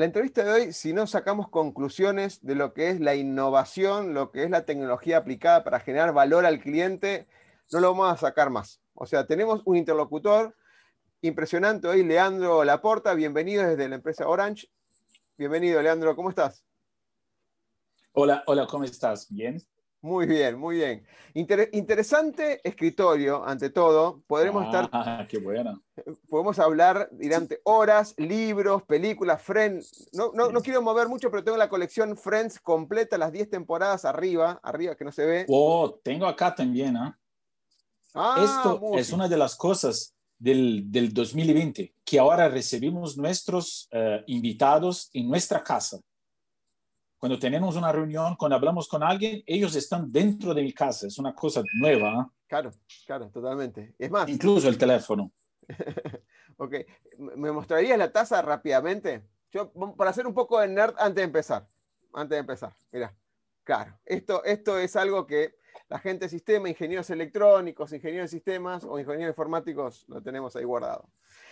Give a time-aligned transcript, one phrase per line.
[0.00, 4.30] la entrevista de hoy, si no sacamos conclusiones de lo que es la innovación, lo
[4.30, 7.28] que es la tecnología aplicada para generar valor al cliente,
[7.70, 8.80] no lo vamos a sacar más.
[8.94, 10.56] O sea, tenemos un interlocutor
[11.20, 13.12] impresionante hoy, Leandro Laporta.
[13.12, 14.68] Bienvenido desde la empresa Orange.
[15.36, 16.16] Bienvenido, Leandro.
[16.16, 16.64] ¿Cómo estás?
[18.12, 19.28] Hola, hola, ¿cómo estás?
[19.28, 19.62] ¿Bien?
[20.02, 21.04] Muy bien, muy bien.
[21.34, 24.22] interesante escritorio, ante todo.
[24.26, 24.88] Podremos estar.
[24.92, 25.82] Ah, qué bueno.
[26.30, 30.08] Podemos hablar durante horas, libros, películas, Friends.
[30.12, 34.06] No, no, no, quiero mover mucho, pero tengo la colección Friends completa, las 10 temporadas
[34.06, 35.46] arriba, arriba que no se ve.
[35.48, 37.18] Oh, tengo acá también, ¿ah?
[38.14, 44.24] ah Esto es una de las cosas del, del 2020, que ahora recibimos nuestros eh,
[44.28, 46.00] invitados en nuestra casa
[47.20, 51.06] cuando tenemos una reunión, cuando hablamos con alguien, ellos están dentro de mi casa.
[51.06, 52.32] Es una cosa nueva.
[52.46, 52.70] Claro,
[53.06, 53.94] claro, totalmente.
[53.98, 54.26] Es más.
[54.26, 55.30] Incluso el teléfono.
[56.56, 56.76] ok.
[57.18, 59.22] ¿Me mostrarías la taza rápidamente?
[59.52, 61.68] Yo, para hacer un poco de nerd antes de empezar.
[62.14, 62.72] Antes de empezar.
[62.90, 63.14] Mira.
[63.64, 63.98] Claro.
[64.06, 65.56] Esto, esto es algo que
[65.90, 70.62] la gente de sistema, ingenieros electrónicos, ingenieros de sistemas o ingenieros informáticos lo tenemos ahí
[70.62, 71.10] guardado.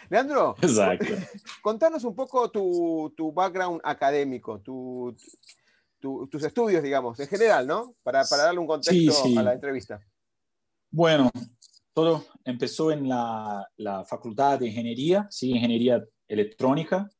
[0.08, 1.12] Leandro, Exacto.
[1.60, 5.14] contanos un poco tu, tu background académico, tu,
[6.00, 7.96] tus estudios, digamos, en general, ¿no?
[8.04, 10.00] Para, para darle un contexto a la entrevista.
[10.88, 11.30] Bueno,
[11.92, 15.50] todo empezó en la, la, Facultad de Ingeniería, ¿sí?
[15.50, 17.10] Ingeniería Electrónica,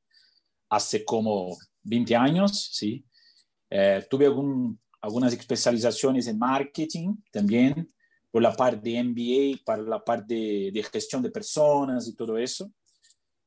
[0.70, 3.04] hace como 20 años, ¿sí?
[3.68, 7.92] Eh, tuve algún, algunas especializaciones en marketing también,
[8.30, 12.38] por la parte de MBA, para la parte de, de gestión de personas y todo
[12.38, 12.70] eso.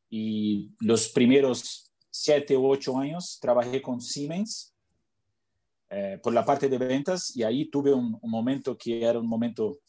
[0.10, 4.72] Y los primeros siete u ocho años trabajé con Siemens,
[5.94, 9.80] eh, por la parte de ventas y ahí tuve un, momento que era un momento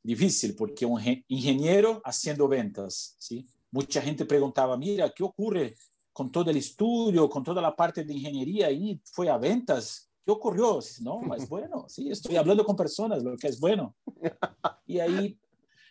[0.00, 3.44] difícil porque un ingeniero haciendo ventas, ¿sí?
[3.72, 5.76] Mucha gente preguntaba, mira, ¿qué ocurre
[6.12, 10.07] con todo el estudio, con toda la parte de ingeniería y fue a ventas?
[10.28, 10.78] ¿Qué ocurrió?
[11.00, 13.96] No, es bueno, sí, estoy hablando con personas, lo que es bueno.
[14.86, 15.38] Y ahí,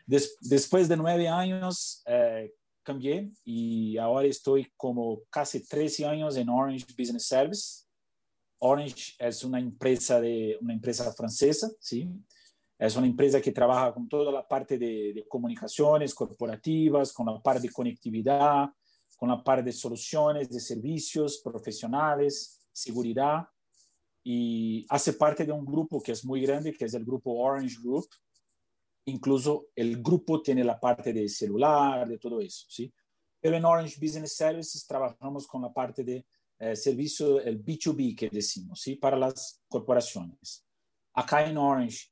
[0.05, 2.53] después de nueve años, eh,
[2.83, 7.87] cambié y ahora estoy como casi 13 años en Orange Business Service
[8.59, 12.07] Orange es una empresa, de, una empresa francesa, ¿sí?
[12.77, 17.67] Es una empresa que trabaja con toda la parte de, comunicaciones corporativas, con la parte
[17.67, 18.69] de conectividad,
[19.15, 23.47] con la parte de soluciones, de servicios profesionales, seguridad,
[24.29, 27.77] y hace parte de un grupo que es muy grande, que es el grupo Orange
[27.81, 28.09] Group.
[29.05, 32.93] Incluso el grupo tiene la parte de celular, de todo eso, ¿sí?
[33.39, 36.25] Pero en Orange Business Services trabajamos con la parte de
[36.59, 38.97] eh, servicio, el B2B que decimos, ¿sí?
[38.97, 40.65] para las corporaciones.
[41.13, 42.09] Acá en Orange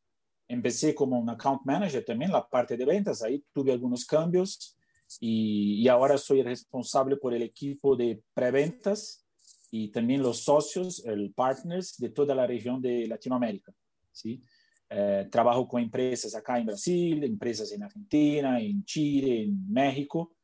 [0.47, 4.77] empecé como un account manager también, la parte de ventas, ahí tuve algunos cambios
[5.19, 9.24] y, y ahora soy responsable por el equipo de preventas
[9.71, 13.73] y también los socios, el partners de toda la región de Latinoamérica.
[14.11, 14.41] ¿sí?
[14.89, 20.35] Eh, trabajo con empresas acá en Brasil, empresas en Argentina, en Chile, en México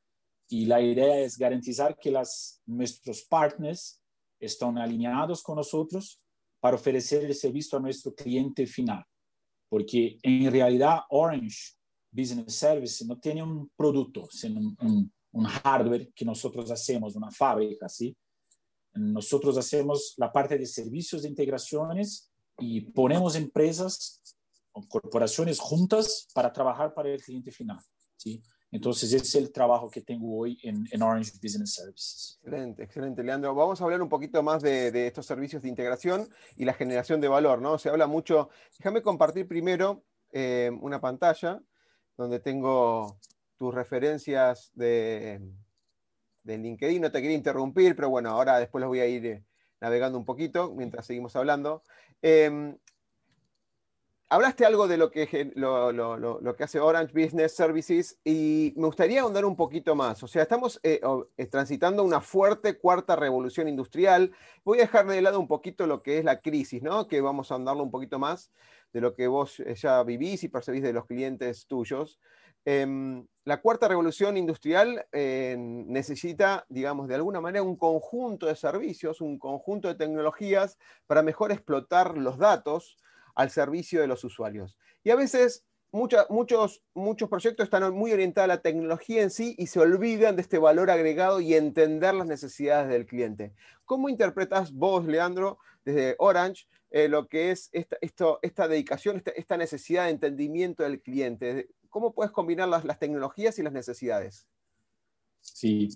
[0.52, 4.04] y la idea es garantizar que las, nuestros partners
[4.38, 6.22] están alineados con nosotros
[6.60, 9.06] para ofrecer el servicio a nuestro cliente final.
[9.70, 11.76] Porque en realidad Orange
[12.12, 17.88] Business Service no tiene un producto, sino un, un, hardware que nosotros hacemos, una fábrica,
[17.88, 18.14] ¿sí?
[18.94, 24.22] Nosotros hacemos la parte de servicios de integraciones y ponemos empresas
[24.72, 27.78] o corporaciones juntas para trabajar para el cliente final,
[28.18, 28.42] ¿sí?
[28.74, 32.40] Entonces, ese es el trabajo que tengo hoy en, Orange Business Services.
[32.42, 33.54] Excelente, excelente, Leandro.
[33.54, 37.28] Vamos a hablar un poquito más de, estos servicios de integración y la generación de
[37.28, 37.78] valor, ¿no?
[37.78, 38.50] Se habla mucho.
[38.78, 41.62] Déjame compartir primero eh, una pantalla
[42.16, 43.20] donde tengo
[43.58, 45.42] tus referencias de,
[46.44, 47.02] de, LinkedIn.
[47.02, 49.44] No te quería interrumpir, pero bueno, ahora después los voy a ir eh,
[49.80, 51.84] navegando un poquito mientras seguimos hablando.
[52.22, 52.78] Em,
[54.30, 59.46] hablaste algo de lo que, lo, que hace Orange Business Services y me gustaría ahondar
[59.46, 60.24] un poquito más.
[60.24, 61.02] O sea, estamos eh,
[61.38, 64.32] eh, transitando una fuerte cuarta revolución industrial.
[64.64, 67.08] Voy a dejar de lado un poquito lo que es la crisis, ¿no?
[67.08, 68.52] Que vamos a ahondarlo un poquito más
[68.94, 72.20] de lo que vos ya vivís y percibís de los clientes tuyos.
[72.66, 79.40] Em, la cuarta revolución industrial necesita, digamos, de alguna manera un conjunto de servicios, un
[79.40, 80.78] conjunto de tecnologías
[81.08, 82.98] para mejor explotar los datos
[83.34, 84.78] al servicio de los usuarios.
[85.04, 89.68] Y a veces muchos, muchos proyectos están muy orientados a la tecnología en sí y
[89.68, 93.54] se olvidan de este valor agregado y entender las necesidades del cliente.
[93.86, 97.98] ¿Cómo interpretas vos, Leandro, desde Orange, eh, lo que es esta,
[98.42, 101.70] esta dedicación, esta, necesidad de entendimiento del cliente?
[101.92, 104.48] ¿Cómo puedes combinar las, las tecnologías y las necesidades?
[105.40, 105.88] Sí,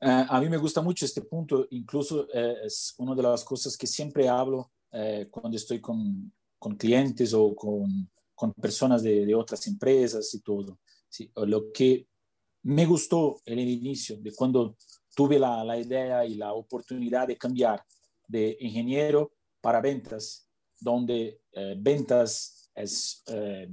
[0.00, 3.76] eh, a mí me gusta mucho este punto, incluso eh, es una de las cosas
[3.76, 4.72] que siempre hablo
[5.30, 10.78] cuando estoy con, con clientes o con, con personas de, de, otras empresas y todo.
[11.06, 11.30] ¿sí?
[11.36, 12.06] Lo que
[12.62, 14.76] me gustó en el inicio, de cuando
[15.14, 17.84] tuve la, la idea y la oportunidad de cambiar
[18.26, 20.48] de ingeniero para ventas,
[20.80, 23.68] donde eh, ventas es, eh,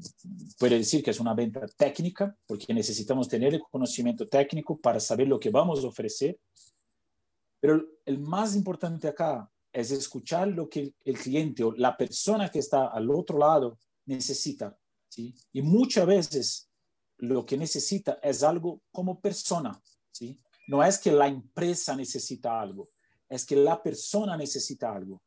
[0.58, 5.28] puede decir que es una venta técnica, porque necesitamos tener el conocimiento técnico para saber
[5.28, 6.40] lo que vamos a ofrecer.
[7.60, 12.60] Pero el más importante acá es escuchar lo que el cliente o la persona que
[12.60, 14.78] está al otro lado necesita.
[15.10, 15.36] ¿sí?
[15.52, 16.70] Y muchas veces
[17.18, 19.82] lo que necesita es algo como persona.
[20.12, 20.40] ¿sí?
[20.68, 22.88] No es que la empresa necesita algo,
[23.28, 25.22] es que la persona necesita algo.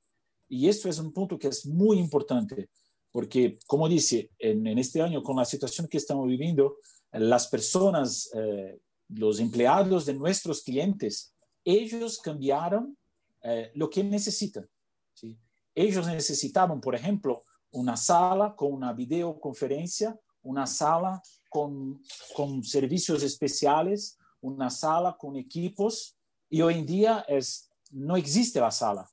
[0.49, 2.71] Y esto es un punto que es muy importante,
[3.17, 6.77] porque como dice, en, en este año con la situación que estamos viviendo,
[7.13, 8.79] las personas, eh,
[9.09, 11.33] los empleados de nuestros clientes,
[11.65, 12.95] ellos cambiaron
[13.43, 14.69] eh, lo que necesitan.
[15.15, 15.35] ¿sí?
[15.75, 22.03] Ellos necesitaban, por ejemplo, una sala con una videoconferencia, una sala con,
[22.35, 26.19] con servicios especiales, una sala con equipos,
[26.51, 29.11] y hoy en día es, no existe la sala.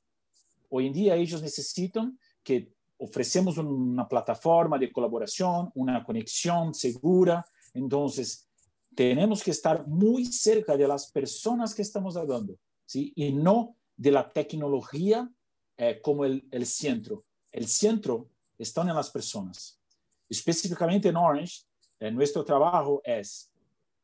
[0.68, 7.44] Hoy en día ellos necesitan que ofrecemos una plataforma de colaboración, una conexión segura.
[7.72, 8.48] Entonces,
[8.94, 12.56] tenemos que estar muy cerca de las personas que estamos hablando,
[12.86, 13.12] ¿sí?
[13.16, 15.30] Y no de la tecnología
[15.76, 17.24] eh, como el, el, centro.
[17.50, 19.80] El centro está en las personas.
[20.28, 21.62] Específicamente en Orange,
[21.98, 23.50] eh, nuestro trabajo es,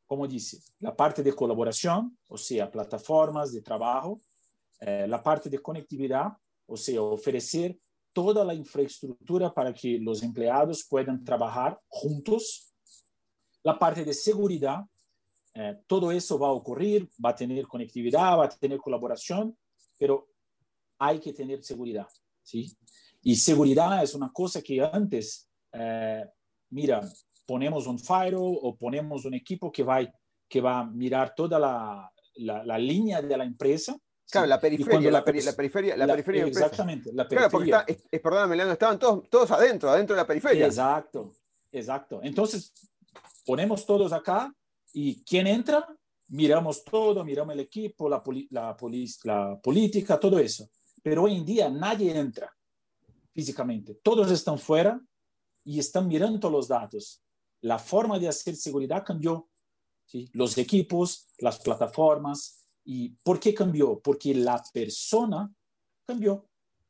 [0.06, 4.20] como dice, la parte de colaboración, o sea, plataformas de trabajo,
[4.80, 6.32] eh, la parte de conectividad,
[6.66, 7.78] o sea, ofrecer
[8.12, 12.72] toda la infraestructura para que los empleados puedan trabajar juntos,
[13.62, 14.84] la parte de seguridad,
[15.86, 19.56] todo eso va a ocurrir, va a tener conectividad, va a tener colaboración,
[19.98, 20.28] pero
[20.98, 22.06] hay que tener seguridad,
[22.42, 22.72] ¿sí?
[23.22, 26.24] Y seguridad es una cosa que antes, eh,
[26.70, 27.00] mira,
[27.46, 30.00] ponemos un firewall o ponemos un equipo que va,
[30.48, 33.98] que va a mirar toda la, la, línea de la empresa.
[34.30, 37.48] Claro, la periferia, la, la, periferia, la, periferia Exactamente, la periferia.
[37.48, 40.66] Claro, porque está, perdóname, Leandro, estaban todos, todos adentro, adentro de la periferia.
[40.66, 41.34] Exacto,
[41.72, 42.20] exacto.
[42.22, 42.72] Entonces,
[43.44, 44.54] ponemos todos acá
[44.92, 45.86] y ¿quién entra?
[46.30, 48.76] miramos todo, miramos el equipo, la, la,
[49.24, 50.68] la política, todo eso.
[51.02, 52.54] Pero hoy en día nadie entra
[53.32, 53.94] físicamente.
[54.02, 55.00] Todos están fuera
[55.64, 57.22] y están mirando los datos.
[57.62, 59.48] La forma de hacer seguridad cambió.
[60.06, 60.28] ¿sí?
[60.32, 62.59] Los equipos, las plataformas.
[62.84, 64.00] ¿Y por qué cambió?
[64.00, 65.52] Porque la persona
[66.06, 66.48] cambió.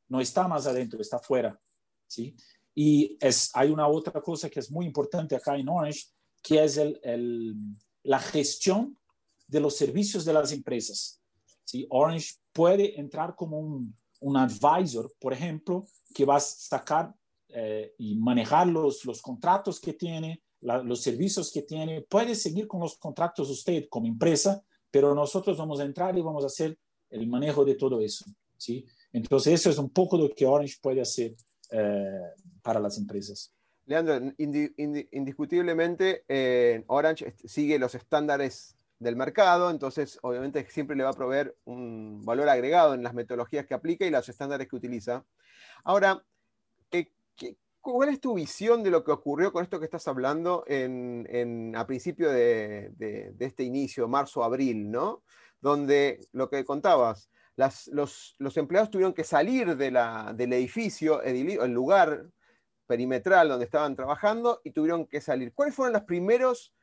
[0.08, 1.60] No está más adentro, está fuera.
[2.06, 2.34] ¿sí?
[2.74, 6.06] Y es, hay una otra cosa que es muy importante acá en Orange,
[6.42, 7.54] que es el, el,
[8.02, 8.98] la gestión
[9.46, 11.20] de los servicios de las empresas.
[11.64, 11.86] ¿sí?
[11.90, 17.14] Orange puede entrar como un, un advisor, por ejemplo, que va a sacar
[17.48, 22.02] eh, y manejar los, los contratos que tiene, los servicios que tiene.
[22.02, 26.44] Puede seguir con los contratos usted como empresa, pero nosotros vamos a entrar y vamos
[26.44, 26.78] a hacer
[27.10, 28.24] el manejo de todo eso.
[28.56, 28.86] ¿sí?
[29.12, 31.34] Entonces, eso es un poco lo que Orange puede hacer
[31.70, 32.20] eh,
[32.62, 33.52] para las empresas.
[33.86, 41.14] Leandro, indiscutiblemente eh, Orange sigue los estándares del mercado, entonces obviamente siempre le va a
[41.14, 45.24] proveer un valor agregado en las metodologías que aplica y los estándares que utiliza.
[45.82, 46.22] Ahora,
[46.92, 47.10] eh,
[47.92, 51.86] ¿cuál es tu visión de lo que ocurrió con esto que estás hablando en, a
[51.86, 52.92] principio de,
[53.38, 55.22] este inicio, marzo-abril, ¿no?
[55.60, 59.90] Donde lo que contabas, los, empleados tuvieron que salir de
[60.34, 62.26] del edificio, el lugar
[62.86, 65.52] perimetral donde estaban trabajando y tuvieron que salir.
[65.54, 66.74] ¿Cuáles fueron los primeros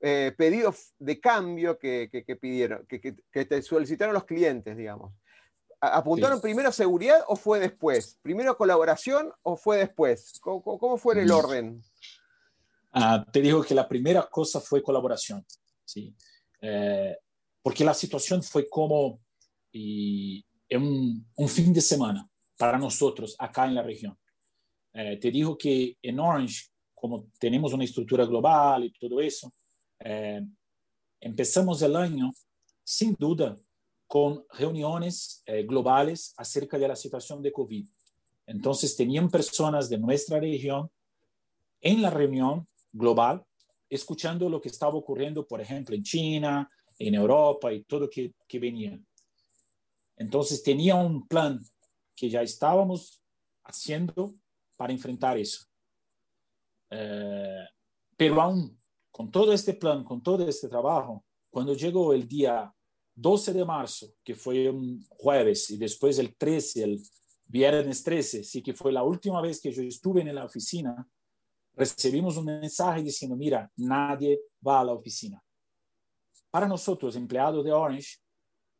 [0.00, 2.08] eh, pedidos de cambio que,
[2.40, 5.12] pidieron, que, te solicitaron los clientes, digamos.
[5.80, 8.18] ¿Apuntaron primero seguridad o fue después?
[8.22, 10.38] ¿Primero colaboración o fue después?
[10.40, 11.32] ¿Cómo, fue el mm.
[11.32, 11.82] orden?
[12.92, 15.46] Ah, te digo que la primera cosa fue colaboración,
[15.84, 16.14] ¿sí?
[16.60, 17.16] Eh,
[17.62, 19.20] porque la situación fue como
[19.70, 24.18] y, un, un, fin de semana para nosotros acá en la región.
[24.92, 29.52] Eh, te digo que en Orange, como tenemos una estructura global y todo eso,
[30.00, 30.44] eh,
[31.20, 32.32] empezamos el año
[32.82, 33.56] sin duda
[34.08, 37.86] con reuniones eh, globales acerca de la situación de COVID.
[38.46, 40.90] Entonces, tenían personas de nuestra región
[41.82, 43.44] en la reunión global,
[43.88, 48.58] escuchando lo que estaba ocurriendo, por ejemplo, en China, en Europa y todo que, que
[48.58, 48.98] venía.
[50.16, 51.60] Entonces, tenía un plan
[52.16, 53.22] que ya estábamos
[53.62, 54.32] haciendo
[54.76, 55.66] para enfrentar eso.
[56.90, 57.66] Eh,
[58.16, 62.72] pero aún con todo este plan, con todo este trabajo, cuando llegó el día
[63.20, 67.02] 12 de marzo, que fue un jueves, y después el 13, el
[67.46, 71.08] viernes 13, sí que fue la última vez que yo estuve en la oficina,
[71.74, 75.42] recibimos un mensaje diciendo, mira, nadie va a la oficina.
[76.50, 78.18] Para nosotros, empleados de Orange,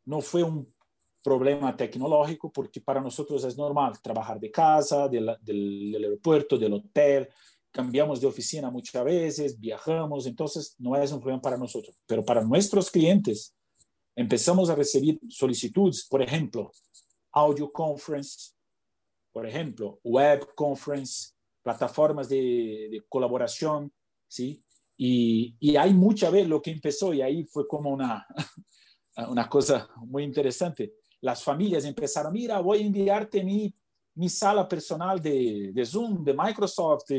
[0.05, 0.73] no fue un
[1.21, 7.27] problema tecnológico porque para nosotros es normal trabajar de casa, del, del aeropuerto, del hotel,
[7.71, 12.01] cambiamos de oficina muchas veces, viajamos, entonces no es un problema para nosotros.
[12.07, 13.53] Pero para nuestros clientes,
[14.19, 16.73] empezamos a recibir solicitudes, por ejemplo,
[17.31, 18.51] audio conference,
[19.31, 21.31] por ejemplo, web conference,
[21.63, 23.89] plataformas de, de colaboración,
[24.27, 24.61] ¿sí?
[24.97, 28.27] Y, y hay mucha vez lo que empezó y ahí fue como una,
[29.29, 30.95] una cosa muy interesante.
[31.21, 33.73] Las familias empezaron, mira, voy a enviarte mi,
[34.15, 37.09] mi sala personal de, de Zoom, de Microsoft.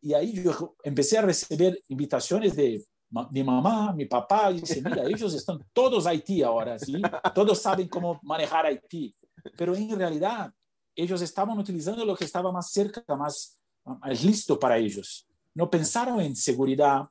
[0.00, 2.82] y ahí yo empecé a recibir invitaciones de
[3.30, 7.00] mi mamá, mi papá, dice, mira, ellos están todos Haití ahora, ¿sí?
[7.34, 9.14] Todos saben cómo manejar Haití.
[9.56, 10.52] Pero en realidad,
[10.94, 15.26] ellos estaban utilizando lo que estaba más cerca, más, más listo para ellos.
[15.54, 17.02] No pensaron en seguridad,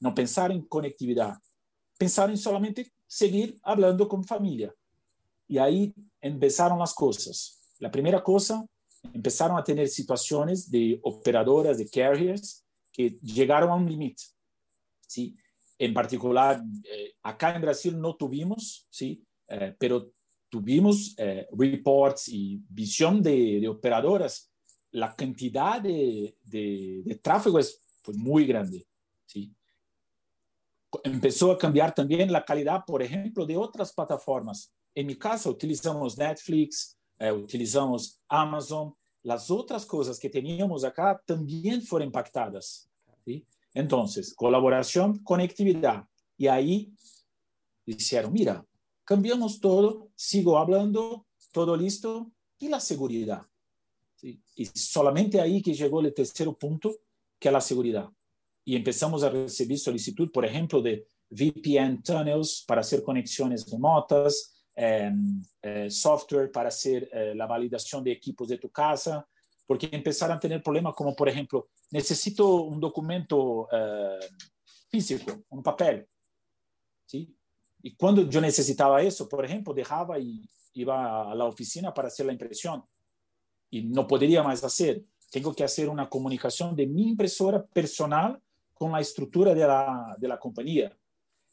[0.00, 1.38] no pensaron en conectividad.
[1.98, 4.74] Pensaron en solamente seguir hablando con familia.
[5.46, 7.60] Y ahí empezaron las cosas.
[7.78, 8.64] La primera cosa,
[9.12, 14.22] empezaron a tener situaciones de operadoras, de carriers, que llegaron a un límite.
[15.10, 15.36] ¿sí?
[15.80, 19.24] En particular, eh, acá en Brasil no tuvimos, ¿sí?
[19.48, 20.12] Eh, pero
[20.50, 24.52] tuvimos eh, reports y visión de, operadoras.
[24.90, 28.86] La cantidad de, de, tráfico es pues, muy grande.
[29.24, 29.54] ¿sí?
[31.02, 34.74] Empezó a cambiar también la calidad, por ejemplo, de otras plataformas.
[34.94, 38.94] En mi caso, utilizamos Netflix, utilizamos Amazon.
[39.22, 42.90] Las otras cosas que teníamos acá también fueron impactadas.
[43.24, 43.46] ¿sí?
[43.74, 46.04] Entonces, colaboración, conectividad.
[46.36, 46.92] Y ahí
[47.86, 48.64] dijeron, mira,
[49.04, 53.42] cambiamos todo, sigo hablando, todo listo, y la seguridad.
[54.22, 56.94] Y solamente ahí que llegó el tercer punto,
[57.38, 58.08] que es la seguridad.
[58.64, 65.42] Y empezamos a recibir solicitud, por ejemplo, de VPN tunnels para hacer conexiones remotas, em,
[65.62, 69.26] eh, software para hacer eh, la validación de equipos de tu casa,
[69.70, 74.18] porque empezaron a tener problemas como, por ejemplo, necesito un documento uh,
[74.88, 76.08] físico, un papel.
[77.06, 77.32] ¿sí?
[77.80, 82.26] Y cuando yo necesitaba eso, por ejemplo, dejaba y iba a la oficina para hacer
[82.26, 82.82] la impresión
[83.70, 85.04] y no podría más hacer.
[85.30, 88.42] Tengo que hacer una comunicación de mi impresora personal
[88.74, 90.98] con la estructura de la, de la compañía.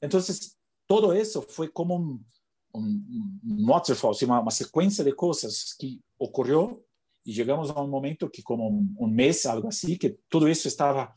[0.01, 0.57] Entonces,
[0.88, 2.25] todo eso fue como un,
[2.71, 6.87] un, un waterfall, una, una secuencia de cosas que ocurrió
[7.27, 11.13] y llegamos a un momento que como un, mes, algo así, que todo eso estaba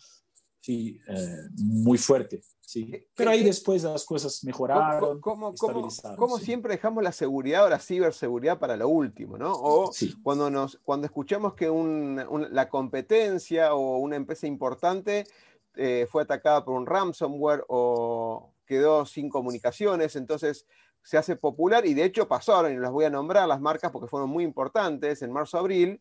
[0.60, 2.42] sí, eh, muy fuerte.
[2.60, 3.06] Sí.
[3.14, 8.58] Pero ahí después las cosas mejoraron, ¿Cómo, cómo, siempre dejamos la seguridad o la ciberseguridad
[8.58, 9.52] para lo último, ¿no?
[9.52, 9.92] O
[10.24, 15.28] cuando, nos, cuando escuchamos que un, la competencia o una empresa importante
[15.76, 20.66] eh, fue atacada por un ransomware o quedó sin comunicaciones, entonces
[21.02, 23.90] se hace popular y de hecho pasó, ahora y las voy a nombrar las marcas
[23.90, 26.00] porque fueron muy importantes en marzo-abril,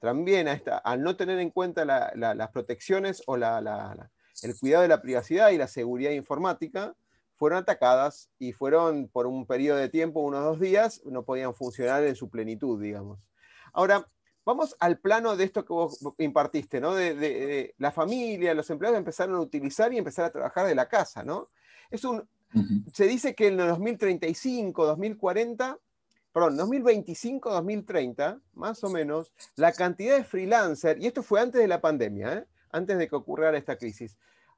[0.00, 0.48] también
[0.84, 5.66] al no tener en cuenta las protecciones o el cuidado de la privacidad y la
[5.66, 6.94] seguridad informática,
[7.36, 12.04] fueron atacadas y fueron por un periodo de tiempo, unos dos días, no podían funcionar
[12.04, 13.26] en su plenitud, digamos.
[13.72, 14.08] Ahora,
[14.44, 16.94] vamos al plano de esto que vos impartiste, ¿no?
[16.94, 20.88] De, de la familia, los empleados empezaron a utilizar y empezar a trabajar de la
[20.88, 21.50] casa, ¿no?
[21.90, 22.28] Es un,
[22.92, 25.78] se dice que en el 2035, 2040,
[26.32, 31.68] perdón, 2025, 2030, más o menos, la cantidad de freelancers, y esto fue antes de
[31.68, 32.44] la pandemia, ¿eh?
[32.70, 34.16] antes de que ocurriera esta crisis,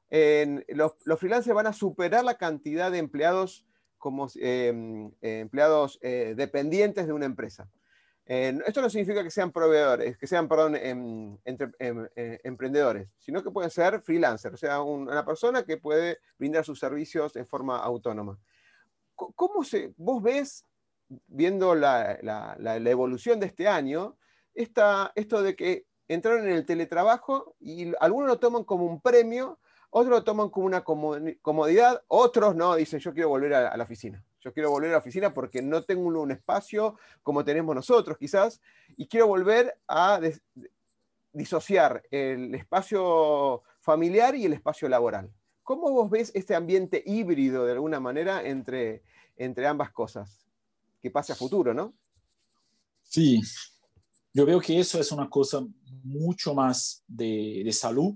[0.09, 3.65] los, freelancers van a superar la cantidad de empleados
[3.97, 7.69] como em, empleados dependientes de una empresa.
[8.27, 12.07] Esto no significa que sean proveedores, que sean, perdón, em, em,
[12.43, 17.35] emprendedores, sino que pueden ser freelancers, o sea, una persona que puede brindar sus servicios
[17.37, 18.37] en forma autónoma.
[19.15, 20.65] ¿Cómo se, vos ves,
[21.27, 22.19] viendo la,
[22.85, 24.17] evolución de este año,
[24.53, 30.11] esto de que entraron en el teletrabajo y algunos lo toman como un premio, otros
[30.11, 34.23] lo toman como una comodidad, otros no, dicen yo quiero volver a, la oficina.
[34.47, 38.61] Yo quiero volver a la oficina porque no tengo un, espacio como tenemos nosotros quizás
[38.95, 40.21] y quiero volver a
[41.33, 45.29] disociar el espacio familiar y el espacio laboral.
[45.63, 49.03] ¿Cómo vos ves este ambiente híbrido de alguna manera entre,
[49.35, 50.47] entre ambas cosas?
[51.01, 51.93] Que pase a futuro, ¿no?
[53.03, 53.41] Sí,
[54.33, 55.59] yo veo que eso es una cosa
[56.05, 58.15] mucho más de, de salud,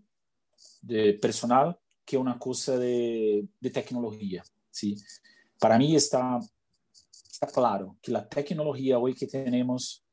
[0.81, 4.45] de personal, que una cosa de, de, tecnología.
[4.69, 4.95] ¿sí?
[5.62, 6.39] Para mí está,
[7.32, 10.03] está claro que la tecnología hoy que tenemos,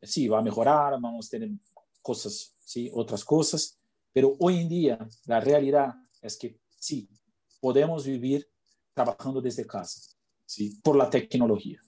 [0.00, 1.50] sí, va a mejorar, vamos a tener
[2.00, 3.78] cosas, sí, otras cosas,
[4.14, 7.06] pero hoy en día la realidad es que sí,
[7.60, 8.48] podemos vivir
[8.94, 10.00] trabajando desde casa,
[10.46, 10.80] ¿sí?
[10.82, 11.82] por la tecnología.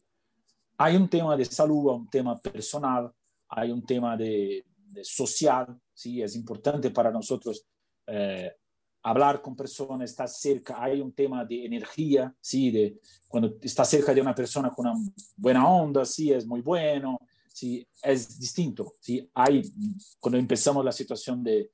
[0.76, 3.10] Hay un tema de salud, un tema personal,
[3.48, 4.62] hay un tema de,
[5.02, 6.20] social, ¿sí?
[6.20, 7.64] es importante para nosotros
[8.06, 8.52] eh,
[9.02, 12.70] hablar con personas, estar cerca, hay un tema de energía, ¿sí?
[12.70, 14.98] de cuando está cerca de una persona con una
[15.36, 17.18] buena onda, sí, es muy bueno,
[17.52, 18.94] sí, es distinto.
[19.00, 19.28] ¿sí?
[19.34, 19.62] Hay,
[20.18, 21.70] cuando empezamos la situación de,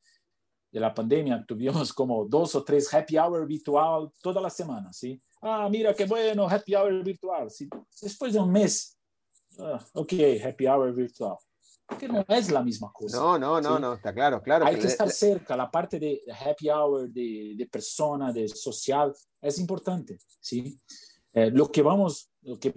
[0.71, 5.21] de la pandemia, tuvimos como dos o tres happy hour virtual toda la semana, ¿sí?
[5.42, 7.68] Ah, mira qué bueno, happy hour virtual, ¿sí?
[8.00, 8.97] Después de un mes,
[9.59, 10.12] ah, ok,
[10.45, 11.37] happy hour virtual.
[11.98, 13.16] Que no es la misma cosa.
[13.16, 14.66] No, no, no, no, está claro, claro.
[14.66, 19.58] Hay que, estar cerca, la parte de happy hour, de, de persona, de social, es
[19.58, 20.78] importante, ¿sí?
[21.32, 22.74] Eh, lo que vamos, lo que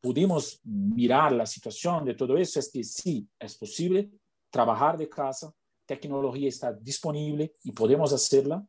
[0.00, 4.10] pudimos mirar la situación de todo eso es que sí, es posible
[4.50, 5.52] trabajar de casa,
[5.86, 8.64] tecnología está disponible y podemos hacerla,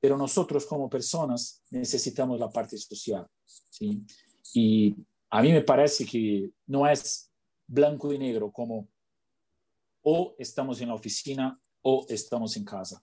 [0.00, 3.26] pero nosotros como personas necesitamos la parte social.
[3.70, 4.02] ¿sí?
[4.54, 4.94] Y
[5.30, 7.30] a mí me parece que no es
[7.66, 8.88] blanco y negro como
[10.02, 13.02] o estamos en la oficina o estamos en casa.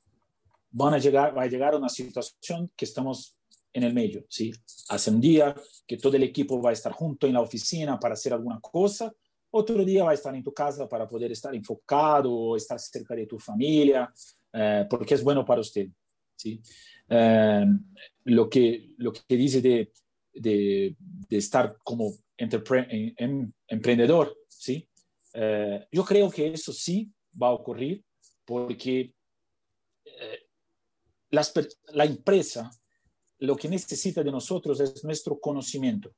[0.69, 3.37] Van a llegar, va a llegar una situación que estamos
[3.73, 4.51] en el medio, ¿sí?
[4.89, 5.55] Hace un día
[5.87, 9.13] que todo el equipo va a estar junto en la oficina para hacer alguna cosa
[9.51, 13.13] otro día va a estar en tu casa para poder estar enfocado o estar cerca
[13.13, 14.11] de tu familia,
[14.53, 15.87] eh, porque es bueno para usted.
[16.35, 16.61] ¿sí?
[17.09, 17.65] Eh,
[18.25, 19.91] lo, que, lo que dice de,
[20.33, 24.87] de, de estar como em, emprendedor, ¿sí?
[25.33, 28.03] Eh, yo creo que eso sí va a ocurrir
[28.45, 29.13] porque
[31.31, 31.53] las,
[31.93, 32.69] la empresa
[33.39, 36.13] lo que necesita de nosotros es nuestro conocimiento,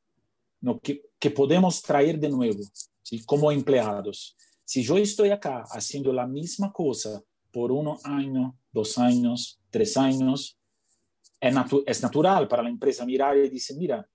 [0.60, 2.60] lo que, podemos traer de nuevo.
[3.01, 3.23] ¿sí?
[3.25, 4.36] como empleados.
[4.65, 10.58] Si yo estoy acá haciendo la misma cosa por un año, dos años, tres años,
[11.39, 11.53] es,
[11.86, 14.06] es natural para la empresa mirar y decir, mira,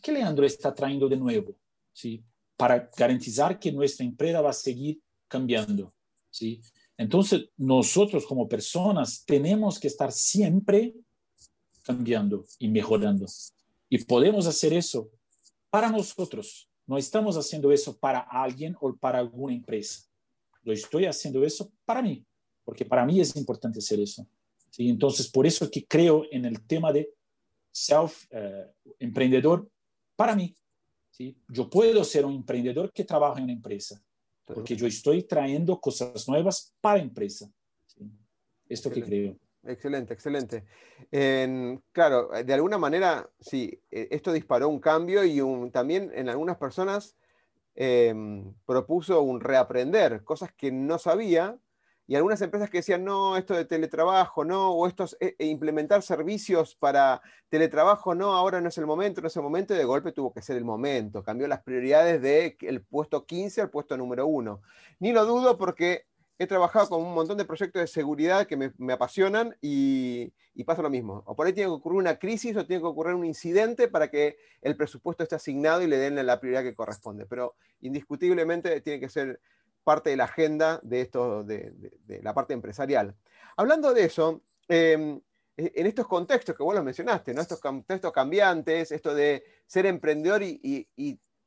[0.00, 1.54] ¿qué Leandro está trayendo de nuevo?
[1.92, 2.22] ¿Sí?
[2.56, 5.92] Para garantizar que nuestra empresa va a seguir cambiando.
[6.30, 6.60] ¿sí?
[6.96, 10.94] Entonces, nosotros como personas tenemos que estar siempre
[11.82, 13.26] cambiando y mejorando.
[13.88, 15.10] Y podemos hacer eso
[15.70, 20.02] para nosotros, no estamos haciendo eso para alguien o para alguna empresa.
[20.62, 22.24] Lo estoy haciendo eso para mí,
[22.64, 24.26] porque para mí es importante hacer eso.
[24.70, 24.88] ¿sí?
[24.88, 27.10] Entonces, por eso que creo en el tema de
[27.72, 29.70] self-emprendedor eh,
[30.16, 30.56] para mí.
[31.16, 31.36] ¿Sí?
[31.48, 34.02] Yo puedo ser un emprendedor que trabaja en una empresa,
[34.44, 37.50] porque yo estoy trayendo cosas nuevas para la empresa.
[37.86, 38.10] ¿sí?
[38.68, 39.36] Esto que creo.
[39.64, 40.64] Excelente, excelente.
[41.92, 46.56] claro, de alguna manera, sí, e, esto disparó un cambio y un, también en algunas
[46.56, 47.16] personas
[47.74, 51.58] em, propuso un reaprender, cosas que no sabía,
[52.06, 56.02] y algunas empresas que decían, no, esto de teletrabajo, no, o estos, e, e implementar
[56.02, 59.84] servicios para teletrabajo, no, ahora no es el momento, no es el momento, y de
[59.84, 64.26] golpe tuvo que ser el momento, cambió las prioridades del puesto 15 al puesto número
[64.26, 64.60] 1.
[65.00, 66.06] Ni lo dudo porque
[66.38, 70.32] he trabajado con un montón de proyectos de seguridad que me, apasionan y,
[70.64, 71.22] pasa lo mismo.
[71.26, 74.10] O por ahí tiene que ocurrir una crisis o tiene que ocurrir un incidente para
[74.10, 77.26] que el presupuesto esté asignado y le den la prioridad que corresponde.
[77.26, 79.40] Pero indiscutiblemente tiene que ser
[79.86, 81.72] parte de la agenda de, esto, de,
[82.22, 83.14] la parte empresarial.
[83.56, 85.20] Hablando de eso, em,
[85.56, 87.40] e, en estos contextos que vos los mencionaste, ¿no?
[87.40, 90.88] estos contextos cambiantes, esto de ser emprendedor y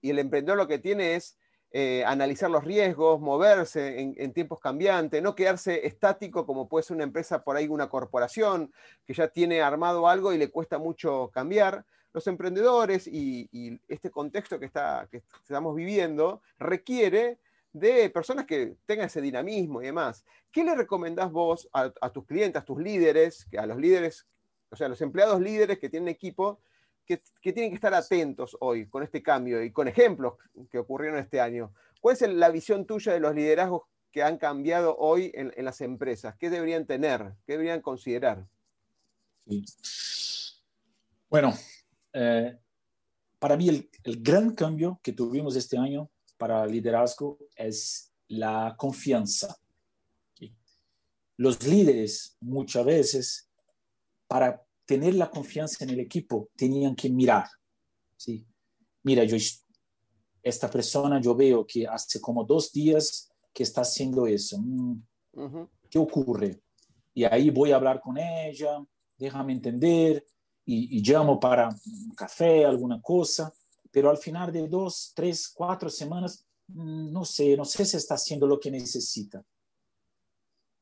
[0.01, 1.37] el emprendedor lo que tiene es
[1.71, 7.03] eh, analizar los riesgos, moverse en, tiempos cambiantes, no quedarse estático como puede ser una
[7.03, 8.73] empresa por ahí, una corporación
[9.05, 11.85] que ya tiene armado algo y le cuesta mucho cambiar.
[12.11, 17.37] los emprendedores y, este contexto que, está, que estamos viviendo requiere
[17.73, 20.25] de personas que tengan ese dinamismo y demás.
[20.51, 24.27] ¿Qué le recomendás vos a, tus clientes, a tus líderes, a los líderes,
[24.69, 26.61] o sea, a los empleados líderes que tienen equipo,
[27.05, 30.33] que, tienen que estar atentos hoy con este cambio y con ejemplos
[30.69, 31.73] que ocurrieron este año?
[32.01, 36.35] ¿Cuál es la visión tuya de los liderazgos que han cambiado hoy en, las empresas?
[36.37, 37.33] ¿Qué deberían tener?
[37.45, 38.47] ¿Qué deberían considerar?
[41.29, 41.53] Bueno,
[42.13, 42.57] eh,
[43.37, 43.89] para mí el,
[44.21, 49.55] gran cambio que tuvimos este año para el liderazgo es la confianza.
[51.35, 53.49] Los líderes muchas veces,
[54.27, 57.45] para tener la confianza en el equipo, tenían que mirar.
[58.17, 58.45] ¿sí?
[59.03, 59.37] Mira, yo,
[60.41, 64.57] esta persona yo veo que hace como dos días que está haciendo eso.
[64.59, 65.01] Mm,
[65.89, 66.61] ¿Qué ocurre?
[67.13, 68.83] Y ahí voy a hablar con ella,
[69.17, 70.25] déjame entender,
[70.65, 73.51] y, llamo para un café, alguna cosa,
[73.91, 78.15] pero al final de dos, tres, cuatro semanas, mm, no sé, no sé si está
[78.15, 79.43] haciendo lo que necesita.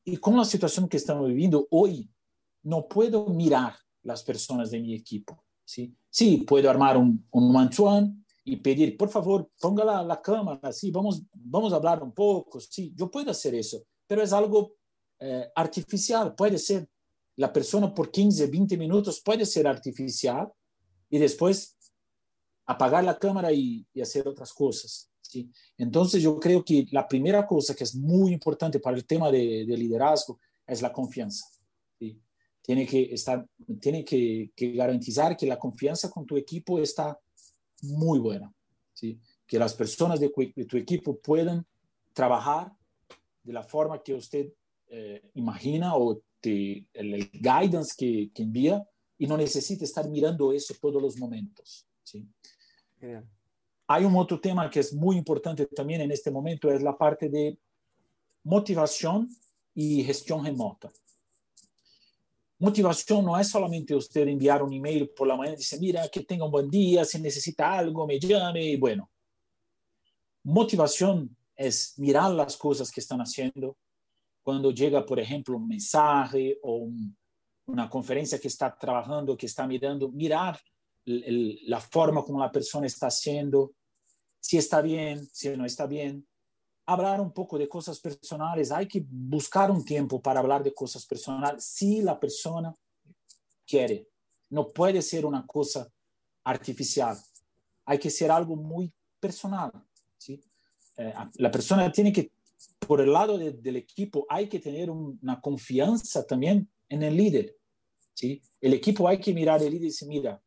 [0.04, 2.08] Y con la situación que estamos viviendo hoy,
[2.62, 5.44] no puedo mirar las personas de mi equipo.
[5.64, 10.90] Sí, sí puedo armar un, un y pedir, por favor, ponga la, la, cámara, sí,
[10.90, 14.72] vamos, vamos a hablar un poco, sí, yo puedo hacer eso, pero es algo
[15.20, 16.88] eh, artificial, puede ser
[17.38, 20.48] la persona por 15, 20 minutos puede ser artificial
[21.08, 21.76] y después
[22.68, 25.10] apagar la cámara y, hacer otras cosas.
[25.22, 25.50] ¿sí?
[25.78, 29.64] Entonces yo creo que la primera cosa que es muy importante para el tema de,
[29.66, 31.46] liderazgo es la confianza.
[31.98, 32.20] ¿sí?
[32.60, 33.46] Tiene, que, estar,
[33.80, 37.18] tiene que, garantizar que la confianza con tu equipo está
[37.82, 38.52] muy buena.
[38.92, 39.18] ¿sí?
[39.46, 40.28] Que las personas de,
[40.68, 41.66] tu equipo puedan
[42.12, 42.70] trabajar
[43.42, 44.52] de la forma que usted
[44.88, 51.00] eh, imagina o el, guidance que, que, envía y no necesita estar mirando eso todos
[51.00, 51.86] los momentos.
[52.02, 52.28] ¿sí?
[53.86, 57.28] Hay un otro tema que es muy importante también en este momento, es la parte
[57.28, 57.58] de
[58.44, 59.28] motivación
[59.74, 60.90] y gestión remota.
[62.58, 66.24] Motivación no es solamente usted enviar un email por la mañana y decir, mira, que
[66.24, 69.08] tenga un buen día, si necesita algo, me llame y bueno.
[70.42, 73.76] Motivación es mirar las cosas que están haciendo,
[74.42, 77.16] cuando llega, por ejemplo, un mensaje o un,
[77.66, 80.58] una conferencia que está trabajando, que está mirando, mirar
[81.08, 83.72] la forma como la persona está haciendo,
[84.40, 86.26] si está bien, si no está bien.
[86.86, 91.04] Hablar un poco de cosas personales, hay que buscar un tiempo para hablar de cosas
[91.06, 92.74] personales si la persona
[93.66, 94.08] quiere.
[94.50, 95.90] No puede ser una cosa
[96.44, 97.18] artificial.
[97.84, 99.72] Hay que ser algo muy personal.
[100.16, 100.40] ¿sí?
[100.96, 102.32] Eh, la persona tiene que
[102.86, 107.56] por el lado del equipo hay que tener una confianza también en el líder.
[108.14, 108.40] ¿sí?
[108.60, 110.42] El equipo hay que mirar el líder y decir, mira,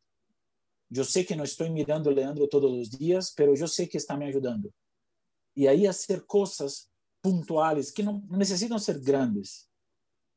[0.92, 3.98] yo sé que no estoy mirando a Leandro todos los días, pero yo sé que
[3.98, 4.70] está me ayudando.
[5.54, 9.68] Y ahí hacer cosas puntuales, que no, necesitan ser grandes,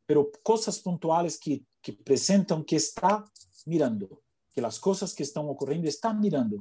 [0.06, 3.26] pero cosas puntuales que, que presentan que está
[3.66, 6.58] mirando, que las cosas que están ocurriendo están mirando.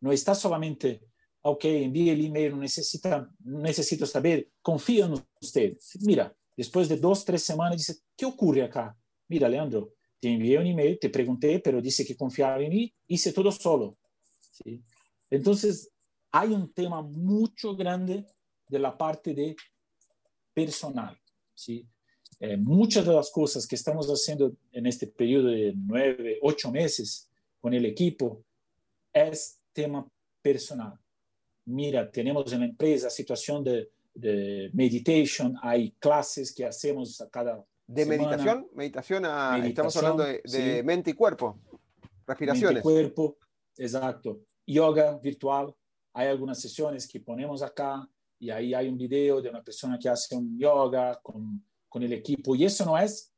[0.00, 1.02] No está solamente
[1.42, 5.76] ok, envíe el email, necesita, necesito saber, confío en usted.
[6.00, 8.96] Mira, después de dos, tres semanas, dice, ¿qué ocurre acá?
[9.28, 13.32] Mira, Leandro, te envié un email, te pregunté, pero dice que confiaba en mí, hice
[13.32, 13.96] todo solo.
[14.52, 14.82] ¿sí?
[15.30, 15.90] Entonces,
[16.30, 18.26] hay un tema mucho grande
[18.68, 19.56] de la parte de
[20.52, 21.18] personal.
[21.54, 21.86] ¿sí?
[22.40, 27.30] Eh, muchas de las cosas que estamos haciendo en este periodo de nueve, ocho meses
[27.60, 28.44] con el equipo
[29.12, 30.06] es tema
[30.42, 30.98] personal
[31.68, 37.64] mira, tenemos en la empresa situación de, de meditation, hay clases que hacemos a cada
[37.88, 38.68] ¿De meditación?
[38.74, 41.58] Meditación, a, estamos hablando de, mente y cuerpo,
[42.26, 42.84] respiraciones.
[42.84, 43.38] Mente y cuerpo,
[43.78, 44.42] exacto.
[44.66, 45.74] Yoga virtual,
[46.12, 48.06] hay algunas sesiones que ponemos acá
[48.38, 52.12] y ahí hay un video de una persona que hace un yoga con, con el
[52.12, 53.32] equipo y eso no es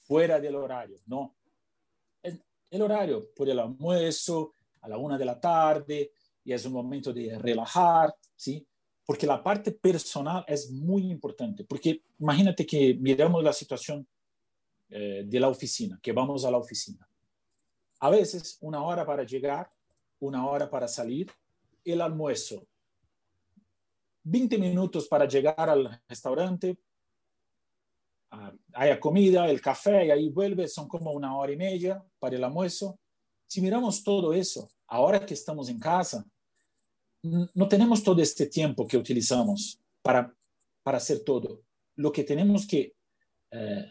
[0.00, 1.36] fuera del horario, no.
[2.22, 6.72] Es el horario, por el almuerzo, a la una de la tarde, y es un
[6.72, 8.66] momento de relajar, ¿sí?
[9.10, 14.06] Porque la parte personal es muy importante, porque imagínate que miramos la situación
[14.88, 17.08] eh, de la oficina, que vamos a la oficina.
[17.98, 19.68] A veces una hora para llegar,
[20.20, 21.28] una hora para salir,
[21.84, 22.64] el almuerzo,
[24.22, 26.78] 20 minutos para llegar al restaurante,
[28.30, 32.36] ah, hay comida, el café y ahí vuelve, son como una hora y media para
[32.36, 32.96] el almuerzo.
[33.48, 36.24] Si miramos todo eso, ahora que estamos en casa,
[37.22, 40.34] no tenemos todo este tiempo que utilizamos para,
[40.82, 41.62] para hacer todo.
[41.96, 42.94] Lo que tenemos que
[43.50, 43.88] eh,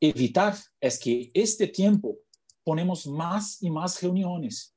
[0.00, 2.18] evitar es que este tiempo
[2.64, 4.74] ponemos más y más reuniones.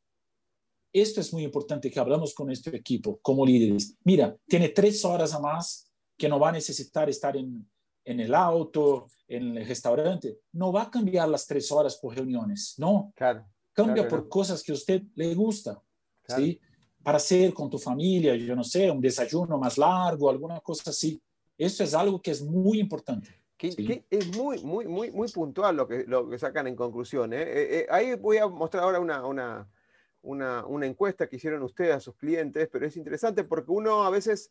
[0.92, 3.96] Esto es muy importante que hablamos con nuestro equipo como líderes.
[4.04, 7.68] Mira, tiene tres horas a más que no va a necesitar estar en,
[8.06, 10.38] en el auto, en el restaurante.
[10.52, 13.12] No va a cambiar las tres horas por reuniones, no.
[13.16, 13.46] Claro.
[13.74, 14.30] Cambia claro, por no.
[14.30, 15.82] cosas que a usted le gusta,
[16.24, 16.44] Claro.
[16.44, 16.60] ¿sí?
[17.04, 21.22] Para hacer con tu familia, yo no sé, un desayuno más largo, alguna cosa así.
[21.58, 23.30] Esto es algo que es muy importante.
[23.58, 23.86] Que- Sí.
[23.86, 27.34] que es muy, muy, muy, muy puntual lo que, lo que sacan en conclusión.
[27.34, 27.42] ¿eh?
[27.44, 29.68] Eh, eh, ahí voy a mostrar ahora una, una,
[30.22, 34.10] una, una encuesta que hicieron ustedes a sus clientes, pero es interesante porque uno a
[34.10, 34.50] veces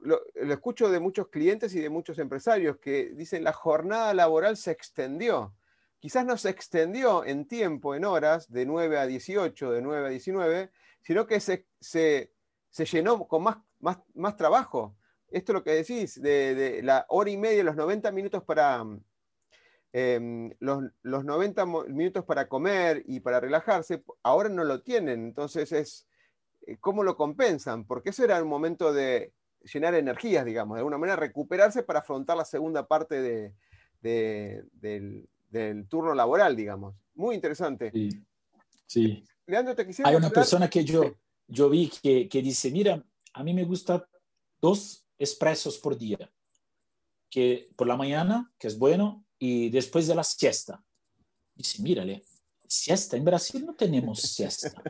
[0.00, 4.56] lo, lo escucho de muchos clientes y de muchos empresarios que dicen la jornada laboral
[4.56, 5.54] se extendió.
[5.98, 10.10] Quizás no se extendió en tiempo, en horas, de 9 a 18, de 9 a
[10.10, 10.70] 19,
[11.06, 12.32] sino que se, se,
[12.70, 14.96] se llenó con más, más, más trabajo
[15.28, 18.82] esto es lo que decís, de, de la hora y media, los 90 minutos para
[18.84, 19.00] mm,
[19.92, 25.24] em, los, los 90 mo- minutos para comer y para relajarse, ahora no lo tienen.
[25.26, 26.06] Entonces es
[26.66, 30.98] eh, cómo lo compensan, porque eso era un momento de llenar energías, digamos, de alguna
[30.98, 33.52] manera recuperarse para afrontar la segunda parte de-
[34.00, 36.94] del, del turno laboral, digamos.
[37.14, 37.90] Muy interesante.
[37.92, 38.10] Sí.
[38.86, 39.24] sí.
[39.46, 43.44] Leandro, te quisiera Hay una persona que yo, yo vi que, que dice, mira, a
[43.44, 44.08] mí me gusta
[44.60, 46.30] dos expresos por día,
[47.30, 50.82] que por la mañana, que es bueno, y después de la siesta.
[51.54, 52.24] Dice, mírale,
[52.66, 54.82] siesta, en Brasil no tenemos siesta.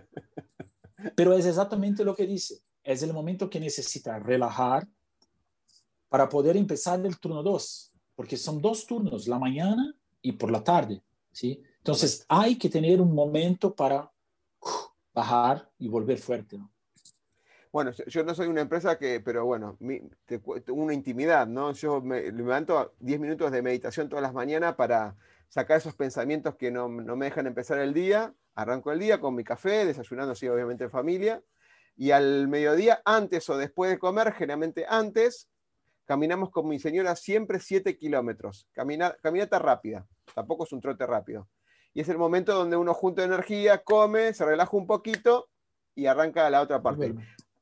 [1.14, 2.60] Pero es exactamente lo que dice.
[2.82, 4.88] Es el momento que necesita relajar
[6.08, 10.62] para poder empezar el turno 2, porque son dos turnos, la mañana y por la
[10.62, 11.62] tarde, ¿sí?
[11.78, 14.10] Entonces hay que tener un momento para
[15.14, 16.70] bajar y volver fuerte, ¿no?
[17.72, 20.40] Bueno, yo- no soy una empresa que, pero bueno, mi- te
[20.72, 21.72] una intimidad, ¿no?
[21.72, 25.16] Yo me me levanto 10 minutos de meditación todas las mañanas para
[25.48, 28.34] sacar esos pensamientos que no, no me dejan empezar el día.
[28.54, 31.42] Arranco el día con mi café, desayunando, sí, obviamente en familia.
[31.96, 35.50] Y al mediodía, antes o después de comer, generalmente antes,
[36.06, 38.66] caminamos con mi señora siempre 7 kilómetros.
[38.72, 41.48] Camina- caminata rápida, tampoco es un trote rápido.
[41.96, 45.48] Y es el momento donde uno junta energía, come, se relaja un poquito
[45.94, 47.14] y arranca la otra parte.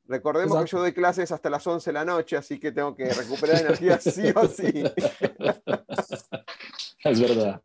[0.07, 3.15] Recordemos que yo doy clases hasta las 11 de la noche, así que tengo que
[3.15, 4.83] recuperar energía sí o sí.
[7.05, 7.63] Es verdad.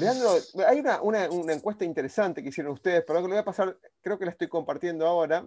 [0.00, 0.30] Leandro,
[0.66, 3.78] hay una, una- una encuesta interesante que hicieron ustedes, perdón que lo voy a pasar,
[4.00, 5.46] creo que la estoy compartiendo ahora.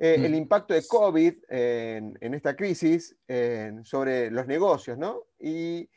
[0.00, 0.34] Eh, El Mm.
[0.34, 5.22] impacto de COVID en, en esta crisis en- sobre los negocios, ¿no?
[5.38, 5.88] Y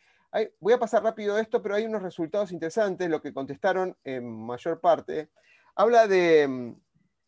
[0.60, 4.80] voy a pasar rápido esto, pero hay unos resultados interesantes, lo que contestaron en mayor
[4.80, 5.30] parte.
[5.76, 6.73] Habla de mm,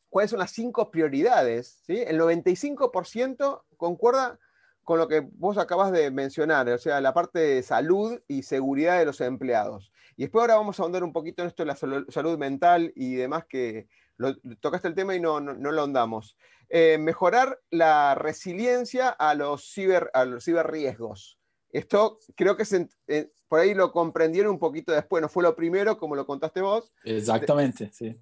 [0.09, 2.03] cuáles son las cinco prioridades, ¿sí?
[2.05, 4.39] El 95% concuerda
[4.83, 8.97] con lo que vos acabas de mencionar, o sea, la parte de salud y seguridad
[8.97, 9.91] de los empleados.
[10.17, 12.91] Y después ahora vamos a ahondar un poquito en esto de la sal- salud mental
[12.95, 16.37] y demás, que lo- tocaste el tema y no, no, no lo ahondamos.
[16.69, 21.38] Eh, mejorar la resiliencia a los, ciber, a los ciberriesgos.
[21.71, 25.55] Esto creo que se, eh, por ahí lo comprendieron un poquito después, no fue lo
[25.55, 28.19] primero, como lo contaste vos, Exactamente, sí.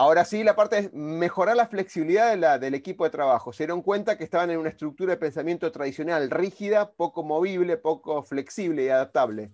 [0.00, 3.52] Ahora sí, la parte es mejorar la flexibilidad de la- del equipo de trabajo.
[3.52, 8.22] Se dieron cuenta que estaban en una estructura de pensamiento tradicional, rígida, poco movible, poco
[8.22, 9.50] flexible y adaptable.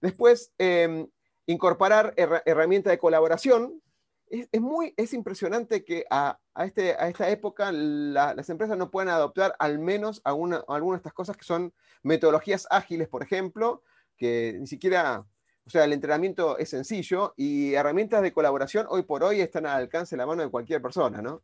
[0.00, 1.06] Después, eh,
[1.46, 3.82] incorporar herra- herramientas de colaboración.
[4.30, 8.90] Es, muy, es impresionante que a, a este, a esta época la- las empresas no
[8.90, 13.82] puedan adoptar al menos alguna, alguna de estas cosas que son metodologías ágiles, por ejemplo,
[14.16, 15.26] que ni siquiera
[15.66, 19.82] o sea, el entrenamiento es sencillo y herramientas de colaboración hoy por hoy están al
[19.82, 21.42] alcance de la mano de cualquier persona, ¿no?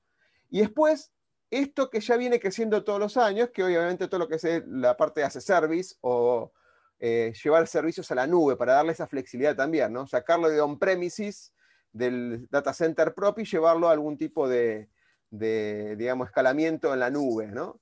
[0.48, 1.12] Y después,
[1.50, 4.96] esto que ya viene creciendo todos los años, que obviamente todo lo que es la
[4.96, 6.52] parte de hacer service o
[6.98, 10.06] eh, llevar servicios a la nube para darle esa flexibilidad también, ¿no?
[10.06, 11.52] Sacarlo de on-premises,
[11.96, 14.88] del data center propio y llevarlo a algún tipo de,
[15.30, 17.80] de, digamos, escalamiento en la nube, ¿no?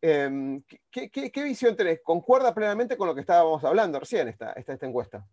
[0.00, 2.00] Em, ¿qué, qué, qué visión tenés?
[2.02, 5.26] ¿Concuerda plenamente con lo que estábamos hablando recién, esta, esta, esta encuesta?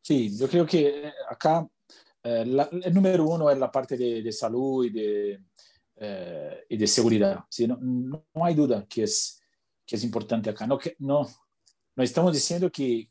[0.00, 1.66] Sí, yo creo que eh, acá
[2.22, 5.44] eh, la- el número uno es la parte de, de salud y de,
[5.96, 7.40] eh, y de seguridad.
[7.48, 7.66] ¿sí?
[7.66, 9.40] No, no- hay duda que es,
[9.86, 10.66] que es importante acá.
[10.66, 11.26] No, que, no,
[11.96, 13.10] no estamos diciendo que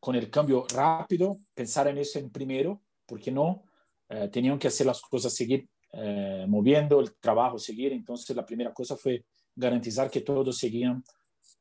[0.00, 3.64] con el cambio rápido pensar en eso en primero, porque no,
[4.08, 7.92] eh, tenían que hacer las cosas seguir eh, moviendo, el trabajo seguir.
[7.92, 9.24] Entonces la primera cosa fue
[9.56, 11.02] garantizar que todos seguían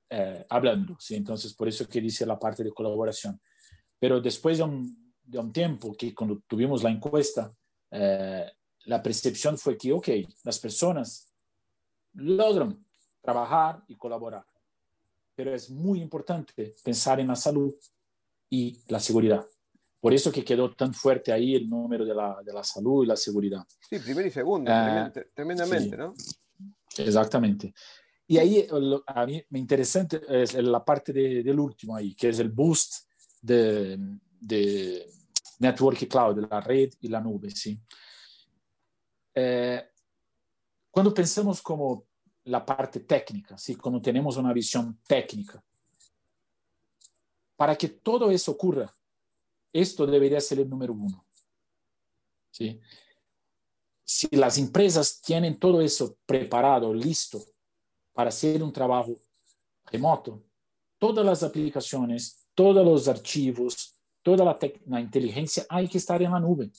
[0.10, 0.97] eh, hablando.
[0.99, 1.15] ¿sí?
[1.15, 3.39] Entonces por eso que dice la parte de colaboración.
[3.97, 7.51] Pero después de un, de un tiempo que cuando tuvimos la encuesta,
[7.91, 8.51] eh,
[8.86, 10.10] la percepción fue que, ok,
[10.43, 11.31] las personas
[12.13, 12.86] logran
[13.21, 14.45] trabajar y colaborar,
[15.36, 17.73] pero es muy importante pensar en la salud
[18.49, 19.45] y la seguridad.
[19.99, 23.07] Por eso que quedó tan fuerte ahí el número de la, de la salud y
[23.07, 23.63] la seguridad.
[23.89, 26.13] Sí, primero y segundo, uh, tremendamente, sí, ¿no?
[26.97, 27.73] Exactamente.
[28.27, 28.67] Y ahí
[29.07, 33.07] a mí me interesante es la parte de, del último ahí, que es el boost
[33.41, 33.97] de,
[34.39, 35.07] de
[35.60, 37.79] Network Cloud, de la red y la nube, ¿sí?
[39.33, 39.91] Eh,
[40.89, 42.07] cuando pensamos como
[42.45, 43.75] la parte técnica, ¿sí?
[43.75, 45.63] cuando tenemos una visión técnica,
[47.55, 48.91] para que todo eso ocurra,
[49.73, 51.25] esto debería ser el número uno.
[52.51, 52.80] ¿sí?
[54.03, 57.43] Si las empresas tienen todo eso preparado, listo,
[58.13, 59.15] para hacer un trabajo
[59.86, 60.43] remoto,
[60.97, 66.71] todas las aplicaciones, todos los archivos, toda la, inteligencia hay que estar en la nube.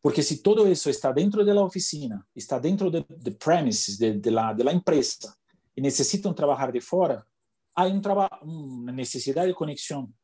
[0.00, 4.12] Porque si todo eso está dentro de la oficina, está dentro de, de premises, de,
[4.20, 5.36] de, la, de la empresa,
[5.74, 7.26] y necesitan trabajar de fuera,
[7.74, 8.02] hay un
[8.42, 10.14] una necesidad de conexión.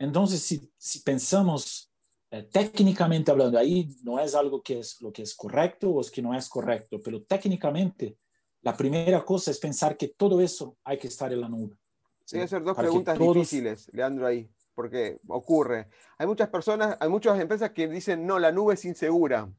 [0.00, 1.92] Entonces, si, si pensamos
[2.30, 6.10] eh, técnicamente hablando, ahí no es algo que es lo que es correcto o es
[6.10, 8.16] que no es correcto, pero técnicamente
[8.62, 11.76] la primera cosa es pensar que todo eso hay que estar en la nube.
[12.24, 12.36] ¿sí?
[12.36, 13.34] Voy a hacer dos Para preguntas todos...
[13.34, 15.88] difíciles, Leandro, ahí, porque ocurre.
[16.16, 19.52] Hay muchas personas, hay muchas empresas que dicen, no, la nube es insegura.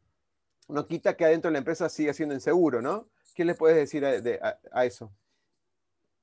[0.67, 3.09] No quita que adentro de la empresa siga siendo inseguro, ¿no?
[3.35, 5.13] ¿Qué le puedes decir a, de, a, a eso?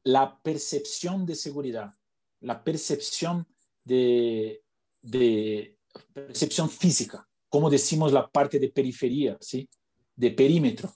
[0.02, 1.94] La percepción de seguridad,
[2.40, 3.46] la percepción
[3.88, 5.76] de,
[6.12, 9.68] percepción física, como decimos la parte de periferia, ¿sí?
[10.14, 10.92] De perímetro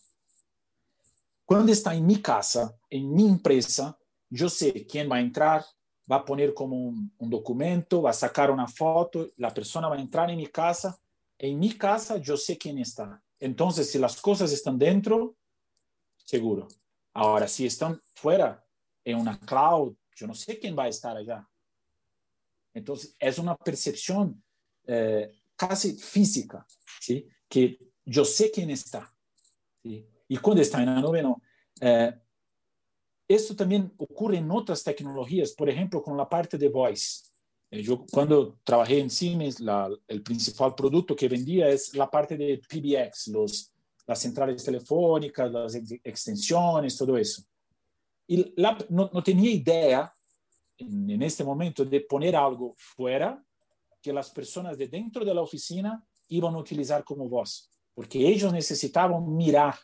[1.45, 5.65] Cuando está en mi casa, en mi empresa, yo sé quién va a entrar,
[6.11, 9.97] va a poner como un, un, documento, va a sacar una foto, la persona va
[9.97, 10.99] a entrar en mi casa.
[11.39, 13.23] En mi casa yo sé quién está.
[13.41, 15.37] Entonces, si las cosas están dentro,
[16.17, 16.69] seguro.
[17.13, 18.65] Ahora, si están fuera,
[19.05, 21.49] en una cloud, yo no sé quién va a estar allá.
[22.75, 24.43] Entonces, es una percepción
[24.87, 26.67] eh, casi física,
[27.01, 27.27] ¿sí?
[27.49, 29.13] que yo sé quién está.
[29.83, 30.07] ¿sí?
[30.29, 31.43] Y cuando está en la nube, no.
[31.81, 32.15] Eh,
[33.29, 37.25] esto también ocurre en otras tecnologías, por ejemplo, con la parte de voice.
[37.71, 42.37] Eh, yo cuando trabajé en Siemens, la, el principal producto que vendía es la parte
[42.37, 43.73] de PBX, los,
[44.07, 47.43] las centrales telefónicas, las ex extensiones, todo eso.
[48.27, 50.13] Y la, no, no, tenía idea
[50.79, 53.43] en, en, este momento de poner algo fuera
[54.01, 58.53] que las personas de dentro de la oficina iban a utilizar como voz, porque ellos
[58.53, 59.77] necesitaban mirar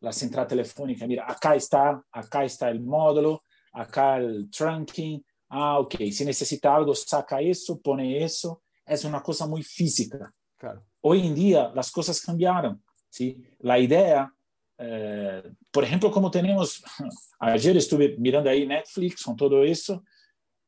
[0.00, 5.94] la central telefónica, mira, acá está, acá está el módulo, acá el trunking, ah, ok,
[6.10, 10.32] si necesita algo, saca eso, pone eso, es una cosa muy física.
[10.56, 10.84] Claro.
[11.00, 13.42] Hoy en día las cosas cambiaron, ¿sí?
[13.60, 14.32] La idea,
[14.78, 16.82] eh, por ejemplo, como tenemos,
[17.38, 20.04] ayer estuve mirando ahí Netflix con todo eso,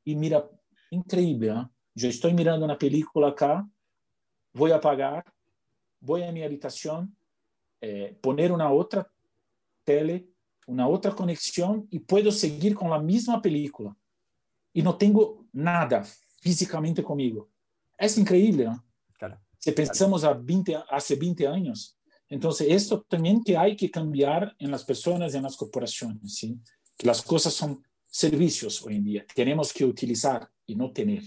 [0.05, 0.49] y mira,
[0.91, 1.67] increíble, ¿eh?
[1.95, 3.67] yo estoy mirando una película acá,
[4.53, 5.25] voy a apagar,
[6.01, 7.17] voy a mi habitación,
[7.81, 9.11] eh, poner una otra
[9.85, 10.29] tele,
[10.67, 13.95] una otra conexión y puedo seguir con la misma película.
[14.73, 16.05] Y no tengo nada
[16.41, 17.51] físicamente conmigo.
[17.97, 18.85] Es increíble, ¿no?
[19.13, 19.39] Claro.
[19.59, 20.39] Si pensamos claro.
[20.39, 21.97] a 20, hace 20 años.
[22.29, 26.59] Entonces, esto también que hay que cambiar en las personas y en las corporaciones, ¿sí?
[26.97, 29.27] Que las cosas son servicios hoy en día.
[29.35, 31.23] Tenemos que utilizar y no tener.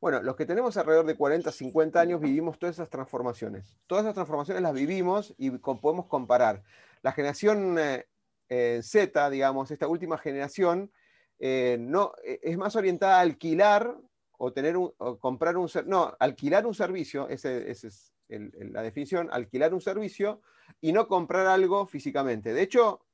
[0.00, 3.78] Bueno, los que tenemos alrededor de 40, 50 años vivimos todas esas transformaciones.
[3.86, 6.62] Todas esas transformaciones las vivimos y podemos comparar.
[7.02, 8.06] La generación eh,
[8.48, 10.92] eh, Z, digamos, esta última generación,
[11.38, 13.96] eh, no, eh, es más orientada a alquilar
[14.36, 18.72] o, tener un, o comprar un no, alquilar un servicio, esa ese es el, el,
[18.72, 20.40] la definición, alquilar un servicio
[20.80, 22.52] y no comprar algo físicamente.
[22.52, 23.04] De hecho,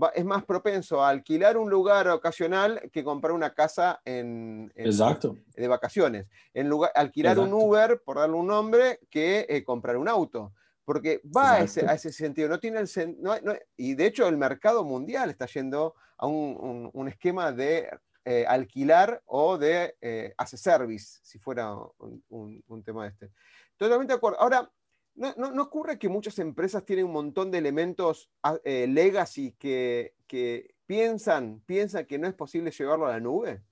[0.00, 4.86] va, es más propenso a alquilar un lugar ocasional que comprar una casa en, en
[4.86, 5.36] Exacto.
[5.54, 6.26] de vacaciones.
[6.54, 7.56] En lugar, alquilar Exacto.
[7.56, 10.52] un Uber, por darle un nombre, que eh, comprar un auto
[10.88, 12.88] porque va a ese, a ese, sentido, no tiene el
[13.20, 17.52] no, no, y de hecho el mercado mundial está yendo a un, un, un esquema
[17.52, 17.90] de
[18.24, 23.30] eh, alquilar o de eh, hacer service, si fuera un, un, tema de este.
[23.78, 24.40] Totalmente de acuerdo.
[24.40, 24.70] Ahora,
[25.14, 28.30] ¿no, no, no ocurre que muchas empresas tienen un montón de elementos
[28.64, 33.62] eh, legacy que, que, piensan, piensan que no es posible llevarlo a la nube?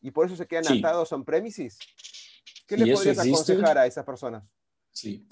[0.00, 0.78] Y por eso se quedan sí.
[0.78, 1.78] atados on premises.
[2.66, 4.44] ¿Qué le podrías aconsejar a esas personas?
[4.90, 5.26] Sí,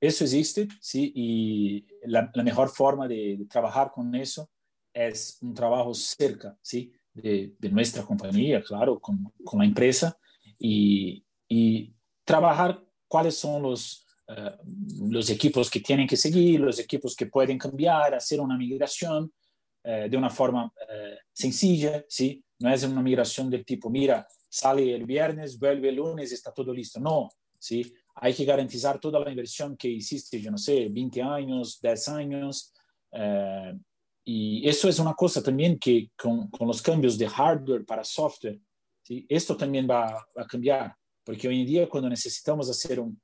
[0.00, 4.50] eso existe, sí, y la, la mejor forma de, de, trabajar con eso
[4.92, 10.18] es un trabajo cerca, sí, de, de nuestra compañía, claro, con, con la empresa,
[10.58, 11.94] y, y,
[12.24, 17.58] trabajar cuáles son los, uh, los equipos que tienen que seguir, los equipos que pueden
[17.58, 19.30] cambiar, hacer una migración
[19.84, 24.94] uh, de una forma uh, sencilla, sí, no es una migración del tipo, mira, sale
[24.94, 27.92] el viernes, vuelve el lunes, está todo listo, no, ¿sí?
[28.14, 32.72] Hay que garantizar toda la inversión que hiciste, yo no sé, 20 años, 10 años.
[33.12, 33.74] Eh,
[34.24, 38.58] y eso es una cosa también que con, con, los cambios de hardware para software,
[39.02, 39.26] ¿sí?
[39.28, 40.94] esto también va, va, a cambiar,
[41.24, 43.20] porque hoy en día cuando necesitamos hacer un,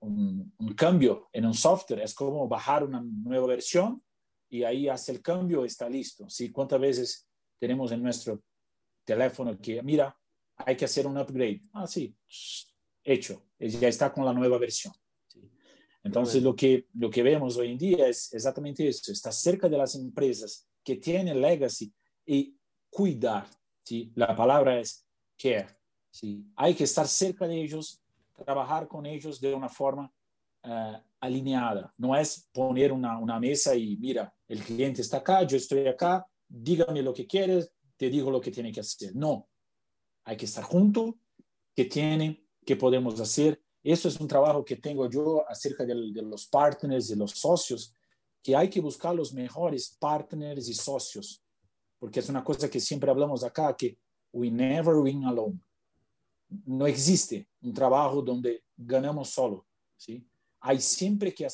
[0.00, 4.02] un, un, cambio en un software, es como bajar una nueva versión
[4.48, 6.28] y ahí hace el cambio, está listo.
[6.28, 6.50] ¿sí?
[6.50, 7.28] ¿Cuántas veces
[7.58, 8.42] tenemos en nuestro
[9.04, 10.16] teléfono que, mira,
[10.56, 11.62] hay que hacer un upgrade?
[11.72, 12.16] Ah, sí,
[13.02, 14.94] hecho, ya está con la nueva versión.
[16.02, 19.78] Entonces, lo que, lo que vemos hoy en día es exactamente eso, está cerca de
[19.78, 21.92] las empresas que tienen legacy
[22.26, 22.56] y
[22.90, 23.46] cuidar,
[23.82, 24.12] ¿sí?
[24.14, 25.66] La palabra es care,
[26.14, 26.46] ¿sí?
[26.54, 28.00] Hay que estar cerca de ellos,
[28.36, 30.12] trabajar con ellos de una forma
[30.62, 31.92] uh, alineada.
[31.98, 36.24] No es poner una, una mesa y, mira, el cliente está acá, yo estoy acá,
[36.48, 39.14] dígame lo que quieres, te digo lo que tiene que hacer.
[39.16, 39.48] No,
[40.24, 41.14] hay que estar juntos,
[41.74, 46.22] que tiene, que podemos hacer, eso es un trabajo que tengo yo acerca de, de
[46.22, 47.92] los partners y los socios,
[48.40, 51.42] que hay que buscar los mejores partners y socios,
[51.98, 53.98] porque es una cosa que siempre hablamos acá, que
[54.32, 55.58] we never win alone.
[56.48, 59.66] No existe un trabajo donde ganamos solo,
[59.96, 60.26] ¿sí?
[60.60, 61.46] Hay siempre que,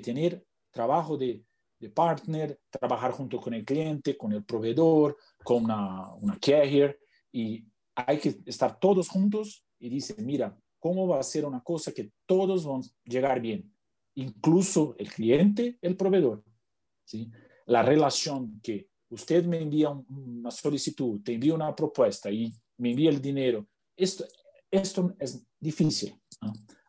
[0.00, 1.44] tener trabajo de,
[1.78, 6.98] de, partner, trabajar junto con el cliente, con el proveedor, con una, una carrier,
[7.32, 11.92] y hay que estar todos juntos y dice, mira, cómo va a ser una cosa
[11.92, 13.72] que todos van a llegar bien,
[14.14, 16.44] incluso el cliente, el proveedor.
[17.04, 17.30] ¿sí?
[17.66, 23.10] La relación que usted me envía una solicitud, te envía una propuesta y me envía
[23.10, 23.66] el dinero,
[23.98, 24.24] esto,
[24.70, 26.18] esto es difícil.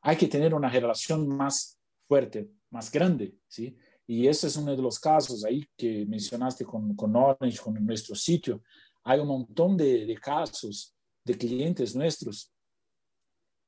[0.01, 3.36] Hay que tener una relación más fuerte, más grande.
[3.47, 3.76] ¿sí?
[4.07, 8.16] Y ese es uno de los casos ahí que mencionaste con, con Orange, con nuestro
[8.16, 8.64] sitio.
[9.03, 12.51] Hay un montón de, de casos de clientes nuestros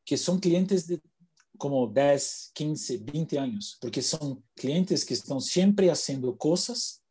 [0.04, 1.00] que son clientes de
[1.58, 7.04] como 10, 15, 20 años, porque son clientes que están siempre haciendo cosas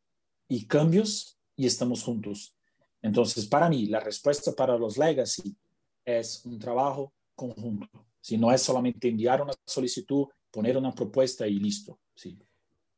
[0.49, 2.57] y cambios y estamos juntos.
[3.01, 5.57] Entonces, para mí, la respuesta para los legacy
[6.19, 7.89] es un trabajo conjunto.
[8.21, 11.99] Si no es solamente enviar una solicitud, poner una propuesta y listo.
[12.15, 12.39] Sí.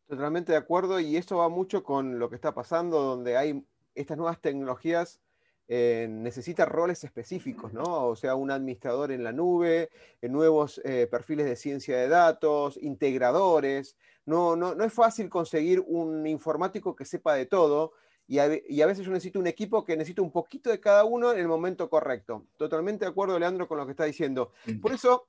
[0.06, 4.16] Totalmente de acuerdo y esto va mucho con lo que está pasando, donde hay estas
[4.16, 5.20] nuevas tecnologías
[5.68, 8.08] eh, necesita roles específicos, ¿no?
[8.08, 9.90] O sea, un administrador en la nube,
[10.20, 13.96] en nuevos eh, perfiles de ciencia de datos, integradores.
[14.26, 17.92] No, no, no es fácil conseguir un informático que sepa de todo
[18.27, 21.05] y a, y a, veces yo necesito un equipo que necesita un poquito de cada
[21.05, 22.47] uno en el momento correcto.
[22.57, 24.53] Totalmente de acuerdo, Leandro, con lo que está diciendo.
[24.81, 25.29] Por eso,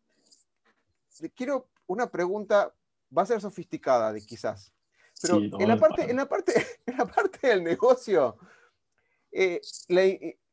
[1.36, 2.74] quiero una pregunta,
[3.16, 4.74] va a ser sofisticada de quizás,
[5.22, 6.54] pero en, la parte, en, la parte,
[6.86, 8.38] en la parte del negocio,
[9.32, 9.62] eh,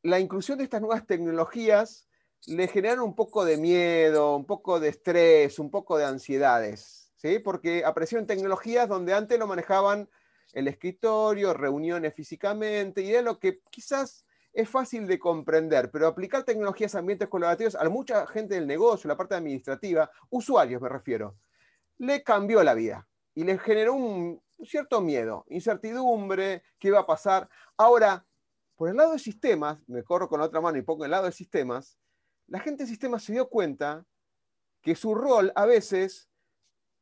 [0.03, 2.09] la, inclusión de estas nuevas tecnologías
[2.47, 7.39] le generan un poco de miedo, un poco de estrés, un poco de ansiedades, ¿sí?
[7.39, 10.09] Porque aparecieron tecnologías donde antes lo manejaban
[10.53, 16.45] el escritorio, reuniones físicamente, y es lo que quizás es fácil de comprender, pero aplicar
[16.45, 21.37] tecnologías a ambientes colaborativos a mucha gente del negocio, la parte administrativa, usuarios me refiero,
[21.99, 27.49] le cambió la vida y le generó un cierto miedo, incertidumbre, qué va a pasar.
[27.77, 28.27] Ahora,
[28.77, 31.27] por el lado de sistemas, me corro con la otra mano y pongo el lado
[31.27, 31.99] de sistemas,
[32.47, 34.05] la gente de sistemas se dio cuenta
[34.83, 36.30] que su rol a veces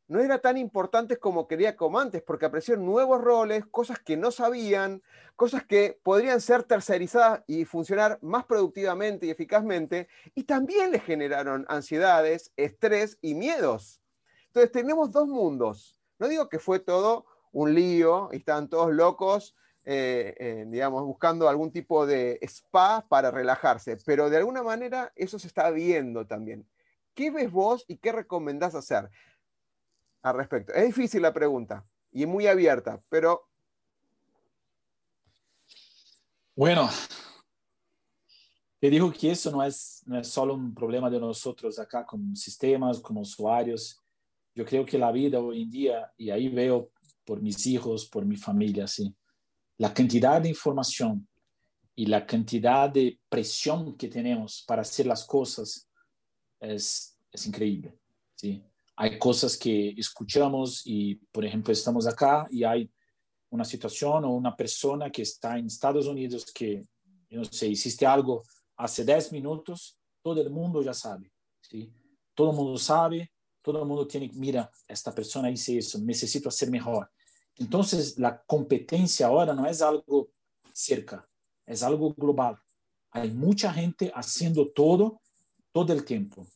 [0.09, 4.31] no era tan importante como quería como antes, porque aparecieron nuevos roles, cosas que no
[4.31, 5.03] sabían,
[5.37, 11.67] cosas que podrían ser tercerizadas y funcionar más productivamente y eficazmente, y también le generaron
[11.69, 14.01] ansiedades, estrés y miedos.
[14.47, 16.01] Entonces tenemos dos mundos.
[16.19, 19.55] No digo que fue todo un lío y estaban todos locos
[19.91, 25.39] eh, eh, digamos, buscando algún tipo de spa para relajarse, pero de alguna manera eso
[25.39, 26.69] se está viendo también.
[27.15, 29.09] ¿Qué ves vos y qué recomendás hacer
[30.23, 30.73] al respecto?
[30.73, 33.49] Es difícil la pregunta y muy abierta, pero...
[36.55, 36.91] Bueno,
[38.81, 43.21] te digo que eso no es, solo un problema de nosotros acá como sistemas, como
[43.21, 44.01] usuarios.
[44.55, 46.91] Yo creo que la vida hoy en día, y ahí veo
[47.25, 49.15] por mis hijos, por mi familia, sí,
[49.77, 51.29] la cantidad de información
[51.95, 55.89] y la cantidad de presión que tenemos para hacer las cosas
[56.61, 57.97] es, es increíble.
[58.35, 58.65] ¿sí?
[59.01, 62.91] Hay cosas que escuchamos y, por ejemplo, estamos acá y hay
[63.49, 66.85] una situación o una persona que está en Estados Unidos que,
[67.31, 68.43] no sé, hiciste algo
[68.77, 71.31] hace 10 minutos, todo el mundo ya sabe.
[71.61, 71.93] ¿sí?
[72.35, 73.31] Todo el mundo sabe,
[73.63, 77.09] todo el mundo tiene, mira, esta persona hizo eso, necesito hacer mejor.
[77.55, 80.31] Entonces, la competencia ahora no es algo
[80.73, 81.25] cerca,
[81.65, 82.59] es algo global.
[83.13, 85.21] Hay mucha gente haciendo todo,
[85.71, 86.49] todo el tiempo.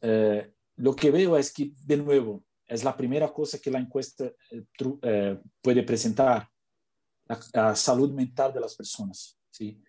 [0.00, 0.50] eh,
[0.82, 4.64] lo que veo es que, de nuevo, es la primera cosa que la encuesta eh,
[5.02, 6.48] eh, puede presentar,
[7.52, 9.38] la, salud mental de las personas.
[9.48, 9.80] ¿sí?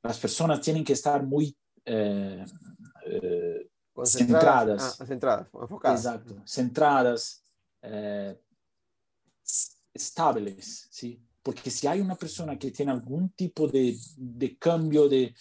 [0.00, 1.56] Las personas tienen que estar muy
[4.04, 5.00] centradas.
[5.00, 6.04] Ah, centradas, enfocadas.
[6.04, 7.42] Exacto, centradas,
[9.92, 11.20] estables, ¿sí?
[11.42, 15.34] Porque si hay una persona que tiene algún tipo de, de cambio de,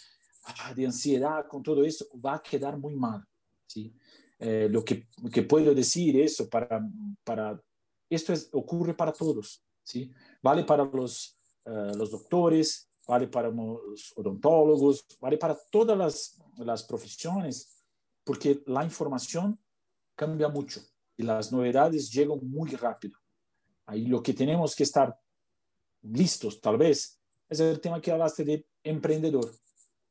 [0.45, 3.23] ah, de ansiedad con todo eso, va a quedar muy mal,
[3.67, 3.95] ¿sí?
[4.39, 5.07] Eh, lo, que,
[5.47, 6.85] puedo decir eso para,
[7.23, 7.61] para
[8.09, 10.11] esto es, ocurre para todos, ¿sí?
[10.41, 16.83] Vale para los, uh, los doctores, vale para los odontólogos, vale para todas las, las
[16.83, 17.83] profesiones,
[18.23, 19.57] porque la información
[20.15, 20.81] cambia mucho
[21.17, 23.17] y las novedades llegan muy rápido.
[23.85, 25.17] Ahí lo que tenemos que estar
[26.01, 29.51] listos, tal vez, es el tema que hablaste de emprendedor.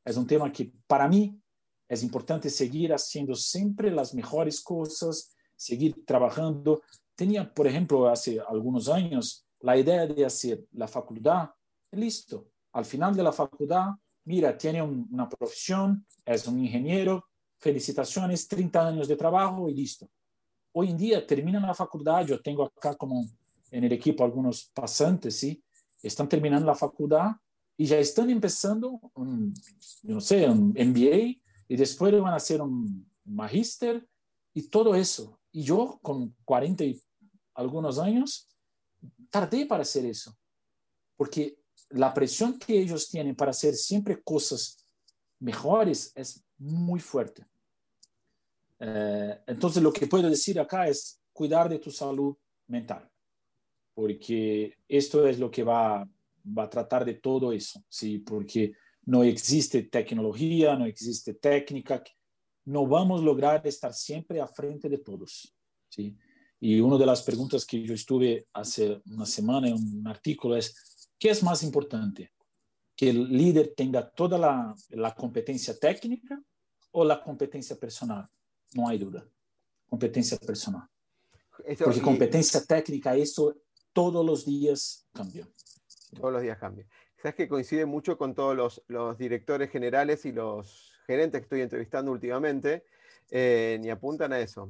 [0.03, 1.39] Es un tema que para mí
[1.87, 6.81] es importante seguir haciendo siempre las mejores cosas, seguir trabajando.
[7.15, 11.49] Tenía, por ejemplo, hace algunos años la idea de hacer la facultad,
[11.91, 12.47] listo.
[12.73, 13.91] Al final de la facultad,
[14.25, 17.25] mira, tiene una profesión, es un ingeniero,
[17.57, 20.09] felicitaciones, 30 años de trabajo y listo.
[20.73, 23.25] Hoy en día termina la facultad, yo tengo acá como
[23.71, 25.63] en el equipo algunos pasantes, ¿sí?
[26.01, 27.31] Están terminando la facultad
[27.77, 29.53] y ya están empezando, un,
[30.03, 34.07] no sé, un MBA y después van a hacer un magíster
[34.53, 35.39] y todo eso.
[35.51, 37.01] Y yo con 40 y
[37.53, 38.49] algunos años,
[39.29, 40.35] tardé para hacer eso,
[41.15, 41.57] porque
[41.89, 44.85] la presión que ellos tienen para hacer siempre cosas
[45.39, 47.45] mejores es muy fuerte.
[48.79, 52.35] Eh, entonces, lo que puedo decir acá es cuidar de tu salud
[52.67, 53.09] mental,
[53.93, 56.07] porque esto es lo que va,
[56.45, 58.19] va a tratar de todo eso, ¿sí?
[58.19, 58.73] Porque
[59.05, 62.03] no existe tecnología, no existe técnica,
[62.65, 65.55] no vamos a lograr estar siempre a frente de todos.
[65.89, 66.17] ¿sí?
[66.59, 71.11] Y una de las preguntas que yo estuve hace una semana en un artículo es,
[71.19, 72.33] ¿qué es más importante?
[72.95, 76.41] ¿Que el líder tenga toda la, la competencia técnica
[76.91, 78.27] o la competencia personal?
[78.73, 79.27] No hay duda.
[79.87, 80.87] Competencia personal.
[81.83, 83.55] Porque competencia técnica, eso
[83.93, 85.47] todos los días cambia.
[86.15, 86.87] Todos los días cambia
[87.25, 92.11] sabes que coincide mucho con todos los, directores generales y los gerentes que estoy entrevistando
[92.11, 92.85] últimamente,
[93.31, 94.69] eh, y apuntan a eso.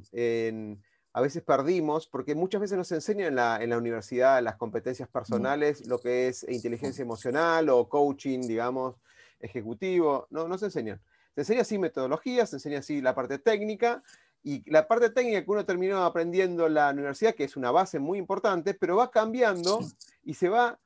[1.12, 5.10] a veces perdimos, porque muchas veces nos enseñan en la, en la universidad las competencias
[5.10, 8.96] personales, lo que es inteligencia emocional o coaching, digamos,
[9.42, 11.02] ejecutivo, no, no se enseñan.
[11.34, 14.02] Se enseña así metodologías, se enseña así la parte técnica,
[14.44, 18.00] y la parte técnica que uno terminó aprendiendo en la universidad, que es una base
[18.00, 19.80] muy importante, pero va cambiando
[20.24, 20.80] y se va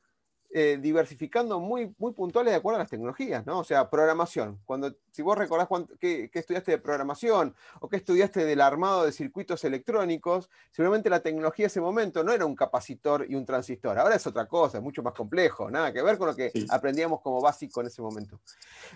[0.52, 3.60] eh, diversificando muy, muy puntuales de acuerdo a las tecnologías, ¿no?
[3.60, 4.60] O sea, programación.
[4.66, 5.68] Cuando, si vos recordás
[6.00, 11.66] qué, estudiaste de programación o qué estudiaste del armado de circuitos electrónicos, seguramente la tecnología
[11.66, 14.00] en ese momento no era un capacitor y un transistor.
[14.00, 17.22] Ahora es otra cosa, es mucho más complejo, nada que ver con lo que aprendíamos
[17.22, 18.40] como básico en ese momento.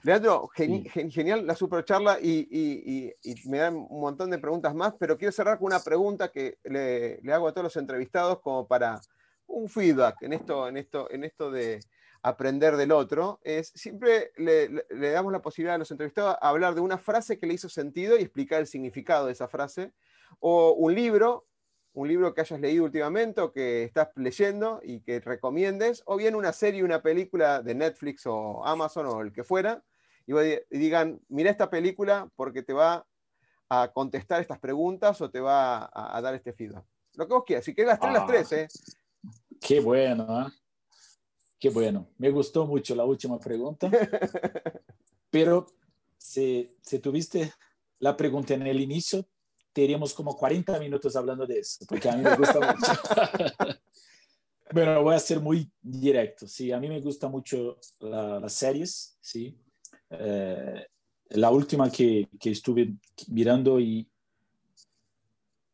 [0.02, 3.14] Leandro, genial la super charla y,
[3.46, 7.22] me dan un montón de preguntas más, pero quiero cerrar con una pregunta que le,
[7.22, 9.00] le hago a todos los entrevistados como para
[9.48, 11.80] un feedback en esto, en esto, en esto de
[12.24, 14.70] aprender del otro, es siempre le,
[15.12, 18.18] damos la posibilidad a los entrevistados a hablar de una frase que le hizo sentido
[18.18, 19.92] y explicar el significado de esa frase,
[20.40, 21.46] o un libro,
[21.92, 26.36] un libro que hayas leído últimamente o que estás leyendo y que recomiendes, o bien
[26.36, 29.84] una serie, una película de Netflix o Amazon o el que fuera,
[30.26, 30.34] y,
[30.70, 33.06] digan, mira esta película porque te va
[33.68, 36.86] a contestar estas preguntas o te va a, dar este feedback.
[37.16, 38.68] Lo que vos quieras, si quieres las tres, las tres, ¿eh?
[39.66, 40.52] Qué bueno, ¿eh?
[41.58, 42.10] Qué bueno.
[42.18, 43.90] Me gustó mucho la última pregunta.
[45.30, 45.68] Pero
[46.18, 47.54] si, si tuviste
[48.00, 49.26] la pregunta en el inicio,
[49.72, 53.80] teníamos como 40 minutos hablando de eso, porque a mí me gusta mucho.
[54.74, 56.46] bueno, voy a ser muy directo.
[56.46, 59.58] Sí, a mí me gusta mucho las series, sí.
[60.10, 60.86] Eh,
[61.30, 62.96] la última que, que, estuve
[63.30, 64.08] mirando y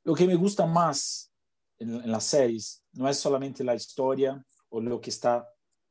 [0.03, 1.28] lo que me gusta más
[1.79, 5.47] en, en las series no es solamente la historia o lo que está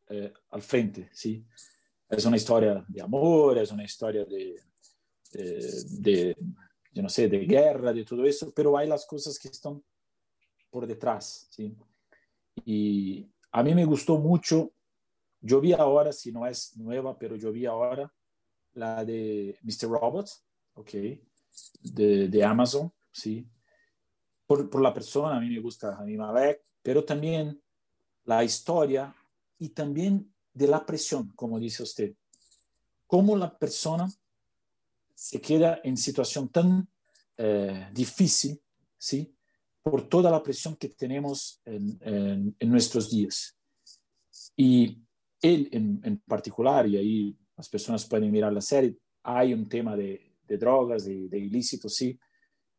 [0.08, 1.44] eh, al frente, ¿sí?
[2.08, 4.56] Es una historia de amor, es una historia de,
[5.32, 6.36] de,
[6.92, 9.82] yo no sé, de guerra, de todo eso, pero hay las cosas que están
[10.70, 11.76] por detrás, ¿sí?
[12.64, 14.72] Y a mí me gustó mucho,
[15.40, 18.10] yo vi ahora, si no es nueva, pero yo vi ahora
[18.72, 19.88] la de Mr.
[19.88, 20.28] Robot,
[20.74, 20.90] ¿ok?
[21.82, 23.46] De, de Amazon, ¿sí?
[24.48, 27.62] Por, por, la persona, a mí me gusta Annie Malek, pero también
[28.24, 29.14] la historia
[29.58, 32.14] y también de la presión, como dice usted.
[33.06, 34.10] Cómo la persona
[35.14, 36.88] se queda en situación tan
[37.36, 38.60] eh, difícil,
[38.96, 39.34] ¿sí?
[39.82, 43.56] Por toda la presión que tenemos en, nuestros días.
[44.56, 44.98] Y
[45.40, 50.34] él en, particular, y ahí las personas pueden mirar la serie, hay un tema de,
[50.48, 52.18] drogas, de, de, ilícitos, sí,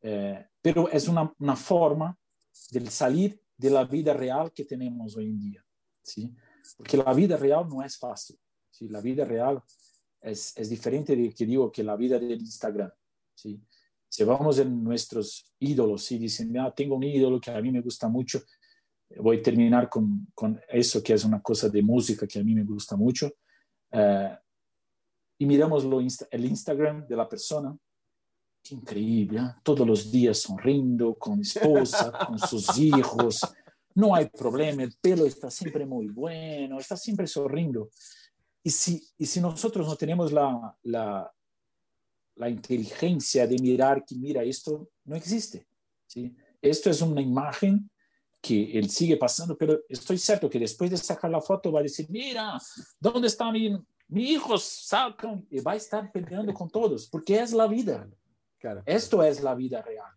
[0.01, 2.17] eh, pero es una, una, forma
[2.71, 5.65] de salir de la vida real que tenemos hoy en día,
[6.01, 6.33] ¿sí?
[6.77, 8.39] Porque la vida real no es fácil,
[8.69, 8.87] ¿sí?
[8.87, 9.61] La vida real
[10.21, 12.91] es, es diferente de que digo que la vida del Instagram,
[13.35, 13.61] ¿sí?
[14.07, 17.81] Si vamos en nuestros ídolos y dicen, ah, tengo un ídolo que a mí me
[17.81, 18.41] gusta mucho,
[19.17, 22.53] voy a terminar con, con eso que es una cosa de música que a mí
[22.55, 23.31] me gusta mucho.
[23.91, 24.37] Eh,
[25.39, 27.75] y miramos lo el Instagram de la persona,
[28.69, 29.53] increíble, ¿eh?
[29.63, 33.41] todos los días sonriendo con esposa, con sus hijos,
[33.95, 37.89] no hay problema, el pelo está siempre muy bueno, está siempre sonriendo.
[38.63, 41.31] Y si, y si nosotros no tenemos la, la,
[42.35, 45.67] la inteligencia de mirar que, mira, esto no existe.
[46.07, 46.35] ¿sí?
[46.61, 47.89] Esto es una imagen
[48.41, 51.83] que él sigue pasando, pero estoy cierto que después de sacar la foto va a
[51.83, 52.57] decir, mira,
[52.99, 54.57] ¿dónde está mi, mi hijo?
[54.57, 58.09] Sacan, y va a estar peleando con todos, porque es la vida.
[58.59, 58.83] Claro.
[58.85, 60.11] Esto es la vida real.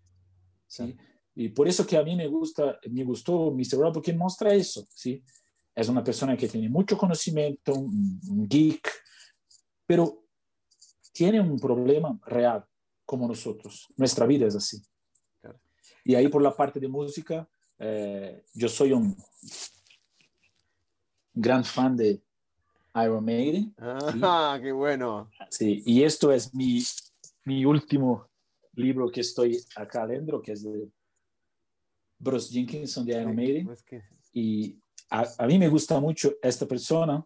[0.66, 0.96] ¿sí?
[1.34, 3.78] Y por eso que a mí me gusta, me gustó Mr.
[3.78, 5.22] Rob, porque muestra eso, ¿sí?
[5.74, 8.86] Es una persona que tiene mucho conocimiento, un geek,
[9.86, 10.24] pero
[11.12, 12.64] tiene un problema real
[13.04, 13.88] como nosotros.
[13.96, 14.82] Nuestra vida es así.
[16.04, 19.16] Y ahí por la parte de música, eh, yo soy un
[21.32, 22.22] gran fan de
[22.94, 23.74] Iron Maiden.
[23.78, 25.30] Ah, qué bueno.
[25.50, 26.82] Sí, y esto es mi,
[27.44, 28.31] mi último
[28.74, 30.88] libro que estoy acá adentro, que es de
[32.18, 33.68] Bruce Jenkinson de Iron Maiden.
[34.32, 34.78] Y
[35.10, 37.24] a, a, mí me gusta mucho esta persona.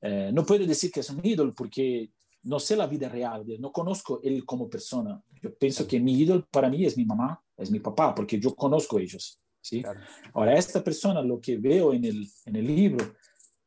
[0.00, 2.10] Eh, no puedo decir que es un ídolo porque
[2.42, 5.22] no sé la vida real, no conozco él como persona.
[5.40, 8.54] Yo pienso que mi ídolo para mí es mi mamá, es mi papá, porque yo
[8.54, 9.38] conozco ellos.
[9.60, 9.82] ¿sí?
[10.34, 13.14] Ahora, esta persona, lo que veo en el, en el libro,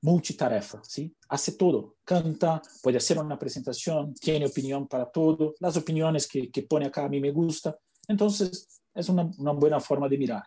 [0.07, 1.13] multitarefa, ¿sí?
[1.27, 6.63] Hace todo, canta, puede hacer una presentación, tiene opinión para todo, las opiniones que, que
[6.63, 7.77] pone acá a mí me gusta,
[8.07, 10.43] entonces es una, una buena forma de mirar.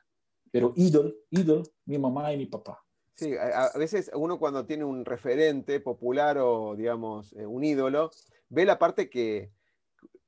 [0.51, 2.83] Pero ídolo, ídolo, mi mamá y mi papá.
[3.15, 8.11] Sí, a, veces uno cuando tiene un referente popular o, digamos, eh, un ídolo,
[8.49, 9.53] ve la parte que,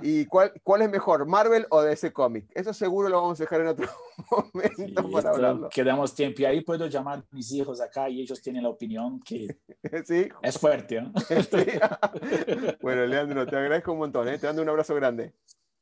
[0.02, 2.46] ¿Y cuál, cuál es mejor, Marvel o DC Comic?
[2.54, 3.88] Eso seguro lo vamos a dejar en otro
[4.54, 5.68] momento para hablarlo.
[5.68, 9.20] Quedamos tiempo y ahí puedo llamar a mis hijos acá y ellos tienen la opinión
[9.20, 9.58] que
[10.42, 11.00] es fuerte.
[12.80, 14.28] bueno, Leandro, te agradezco un montón.
[14.28, 14.38] ¿eh?
[14.38, 15.34] Te mando un abrazo grande.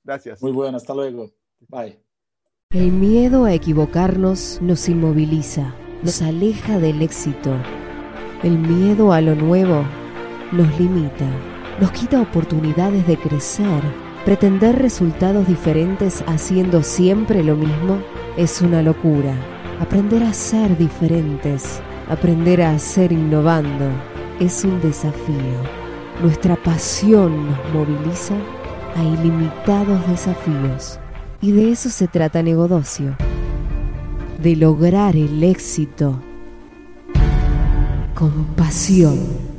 [0.05, 0.41] Gracias.
[0.43, 1.31] Muy bueno, hasta luego.
[1.69, 1.99] Bye.
[2.71, 7.55] El miedo a equivocarnos nos inmoviliza, nos aleja del éxito.
[8.43, 9.85] El miedo a lo nuevo
[10.53, 11.27] nos limita,
[11.81, 13.83] nos quita oportunidades de crecer.
[14.25, 18.03] Pretender resultados diferentes haciendo siempre lo mismo
[18.37, 19.35] es una locura.
[19.81, 23.89] Aprender a ser diferentes, aprender a ser innovando,
[24.41, 25.59] es un desafío.
[26.23, 28.35] Nuestra pasión nos moviliza
[28.97, 30.99] a ilimitados desafíos.
[31.41, 33.17] Y de eso se trata Negodocio,
[34.43, 36.21] de lograr el éxito
[38.15, 39.58] con pasión.